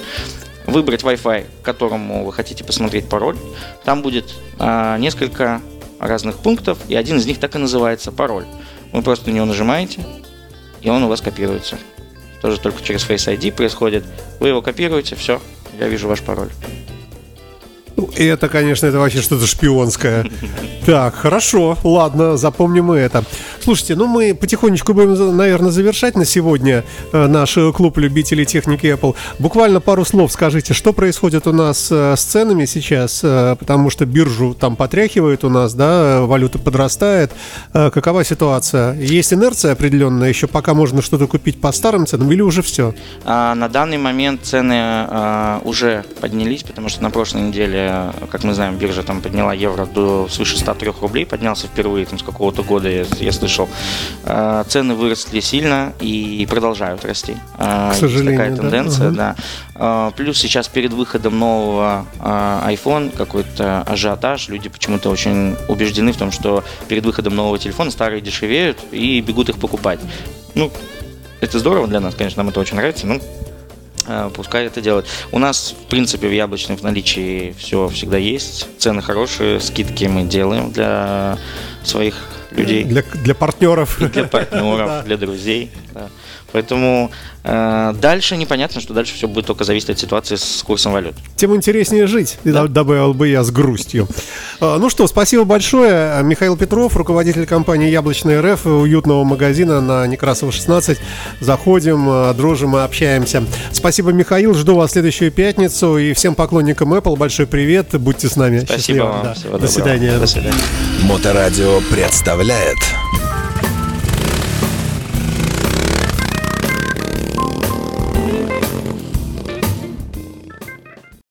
Выбрать 0.67 1.03
Wi-Fi, 1.03 1.47
к 1.63 1.65
которому 1.65 2.25
вы 2.25 2.33
хотите 2.33 2.63
посмотреть 2.65 3.09
пароль. 3.09 3.37
Там 3.85 4.03
будет 4.03 4.35
а, 4.59 4.99
несколько 4.99 5.61
разных 5.99 6.37
пунктов, 6.37 6.79
и 6.89 6.95
один 6.95 7.19
из 7.19 7.27
них 7.27 7.39
так 7.41 7.55
и 7.57 7.59
называется 7.59 8.13
пароль. 8.13 8.45
Вы 8.93 9.03
просто 9.03 9.31
на 9.31 9.35
него 9.35 9.47
нажимаете, 9.47 10.05
и 10.81 10.89
он 10.89 11.03
у 11.03 11.09
вас 11.09 11.21
копируется. 11.21 11.77
Тоже 12.41 12.59
только 12.61 12.83
через 12.83 13.09
Face 13.09 13.35
ID 13.37 13.53
происходит. 13.53 14.05
Вы 14.39 14.49
его 14.49 14.63
копируете, 14.63 15.17
все, 15.17 15.41
я 15.79 15.89
вижу 15.89 16.09
ваш 16.09 16.23
пароль. 16.23 16.51
Ну, 18.01 18.09
это, 18.17 18.49
конечно, 18.49 18.87
это 18.87 18.99
вообще 18.99 19.21
что-то 19.21 19.47
шпионское. 19.47 20.25
Так, 20.87 21.15
хорошо, 21.17 21.77
ладно, 21.85 22.39
запомним 22.39 22.87
мы 22.87 22.97
это. 22.97 23.25
Слушайте, 23.63 23.95
ну 23.95 24.07
мы 24.07 24.35
потихонечку 24.35 24.95
будем, 24.95 25.37
наверное, 25.37 25.71
завершать 25.71 26.17
на 26.17 26.25
сегодня 26.25 26.85
э, 27.13 27.27
наш 27.27 27.59
клуб 27.75 27.99
любителей 27.99 28.47
техники 28.47 28.87
Apple. 28.87 29.15
Буквально 29.39 29.81
пару 29.81 30.07
слов 30.07 30.33
скажите, 30.33 30.73
что 30.73 30.95
происходит 30.95 31.47
у 31.47 31.53
нас 31.53 31.89
э, 31.91 32.15
с 32.17 32.23
ценами 32.23 32.65
сейчас, 32.65 33.21
э, 33.23 33.57
потому 33.59 33.91
что 33.91 34.07
биржу 34.07 34.55
там 34.55 34.77
потряхивает 34.77 35.45
у 35.45 35.51
нас, 35.51 35.75
да, 35.75 36.23
валюта 36.23 36.59
подрастает. 36.59 37.33
Какова 37.73 38.25
ситуация? 38.25 38.95
Есть 38.95 39.35
инерция 39.35 39.73
определенная, 39.73 40.31
еще 40.31 40.47
пока 40.47 40.73
можно 40.73 41.03
что-то 41.03 41.27
купить 41.27 41.61
по 41.61 41.71
старым 41.73 42.07
ценам 42.07 42.33
или 42.33 42.41
уже 42.41 42.63
все? 42.63 42.95
А, 43.27 43.55
на 43.55 43.69
данный 43.69 43.99
момент 43.99 44.41
цены 44.45 44.75
а, 44.79 45.61
уже 45.65 46.05
поднялись, 46.21 46.63
потому 46.63 46.89
что 46.89 47.03
на 47.03 47.11
прошлой 47.11 47.43
неделе, 47.43 47.90
как 48.31 48.45
мы 48.45 48.55
знаем, 48.55 48.77
биржа 48.77 49.03
там 49.03 49.21
подняла 49.21 49.55
евро 49.55 49.87
до 49.87 50.29
свыше 50.29 50.59
103 50.59 50.93
рублей, 51.01 51.27
поднялся 51.27 51.67
впервые 51.67 52.07
там, 52.07 52.19
с 52.19 52.23
какого-то 52.23 52.63
года, 52.63 52.89
я, 52.89 53.05
я 53.19 53.33
слышал. 53.33 53.69
А, 54.25 54.65
цены 54.65 54.95
выросли 54.95 55.41
сильно 55.41 55.93
и 56.01 56.47
продолжают 56.49 57.05
расти. 57.05 57.37
А, 57.59 57.93
К 57.93 57.95
сожалению, 57.95 58.33
такая 58.33 58.57
тенденция, 58.57 59.11
да. 59.11 59.37
да. 59.75 60.13
Плюс 60.17 60.39
сейчас 60.39 60.69
перед 60.69 60.93
выходом 60.93 61.39
нового 61.39 62.05
iPhone 62.21 63.17
какой-то 63.17 63.83
ажиотаж, 63.83 64.49
люди 64.49 64.69
почему-то 64.69 65.09
очень 65.09 65.57
убеждены 65.69 66.13
в 66.13 66.17
том, 66.17 66.33
что 66.33 66.65
перед 66.89 67.05
выходом 67.07 67.35
нового 67.35 67.59
телефона 67.59 67.91
старые 67.91 68.21
дешевеют 68.21 68.79
и 68.91 69.21
бегут 69.21 69.49
их 69.49 69.57
покупать. 69.57 70.01
Ну, 70.55 70.71
это 71.41 71.59
здорово 71.59 71.87
для 71.87 72.01
нас, 72.01 72.15
конечно, 72.15 72.43
нам 72.43 72.51
это 72.51 72.61
очень 72.61 72.77
нравится, 72.77 73.07
но 73.07 73.15
а, 73.15 73.21
пускай 74.35 74.67
это 74.67 74.81
делают. 74.81 75.07
У 75.33 75.39
нас, 75.39 75.75
в 75.79 75.89
принципе, 75.89 76.29
в 76.29 76.33
яблочной 76.33 76.77
в 76.77 76.83
наличии 76.83 77.55
все 77.59 77.89
всегда 77.89 78.17
есть. 78.19 78.69
Цены 78.79 79.03
хорошие, 79.03 79.61
скидки 79.61 80.05
мы 80.05 80.25
делаем 80.25 80.71
для 80.71 81.39
своих 81.85 82.15
людей. 82.51 82.85
Для, 82.85 83.03
для 83.03 83.35
партнеров. 83.35 84.01
И 84.01 84.07
для 84.07 84.25
партнеров, 84.25 85.05
для 85.05 85.17
друзей. 85.17 85.71
Да. 85.93 86.09
Поэтому 86.53 87.11
э, 87.45 87.95
дальше 88.01 88.37
непонятно, 88.37 88.81
что 88.81 88.95
дальше 88.95 89.15
все 89.15 89.29
будет 89.29 89.47
только 89.47 89.65
зависеть 89.65 89.91
от 89.91 89.99
ситуации 89.99 90.37
с 90.37 90.63
курсом 90.63 90.93
валют. 90.93 91.15
Тем 91.37 91.55
интереснее 91.55 92.07
жить, 92.07 92.39
да. 92.45 92.67
добавил 92.67 93.15
бы 93.15 93.29
я 93.29 93.43
с 93.43 93.51
грустью. 93.51 94.09
Э, 94.61 94.77
ну 94.79 94.91
что, 94.91 95.07
спасибо 95.07 95.45
большое. 95.45 96.23
Михаил 96.23 96.57
Петров, 96.57 96.97
руководитель 96.97 97.47
компании 97.47 97.91
Яблочный 97.91 98.41
РФ, 98.41 98.67
уютного 98.67 99.25
магазина 99.25 99.81
на 99.81 100.07
Некрасова 100.07 100.53
16. 100.53 100.99
Заходим, 101.41 102.09
э, 102.09 102.35
дружим 102.35 102.77
и 102.77 102.81
общаемся. 102.81 103.45
Спасибо, 103.73 104.13
Михаил. 104.13 104.55
Жду 104.55 104.77
вас 104.77 104.91
в 104.91 104.93
следующую 104.93 105.33
пятницу. 105.33 105.99
И 105.99 106.13
всем 106.13 106.35
поклонникам 106.35 106.95
Apple 106.95 107.17
большой 107.17 107.47
привет. 107.47 107.99
Будьте 107.99 108.29
с 108.29 108.37
нами. 108.37 108.59
Спасибо 108.59 108.79
Счастливо. 108.79 109.05
вам. 109.05 109.23
Да. 109.23 109.59
До 109.59 109.69
свидания. 109.69 110.19
До 110.19 110.27
свидания. 110.27 110.55
Моторадио 111.03 111.81
представляет 111.91 112.79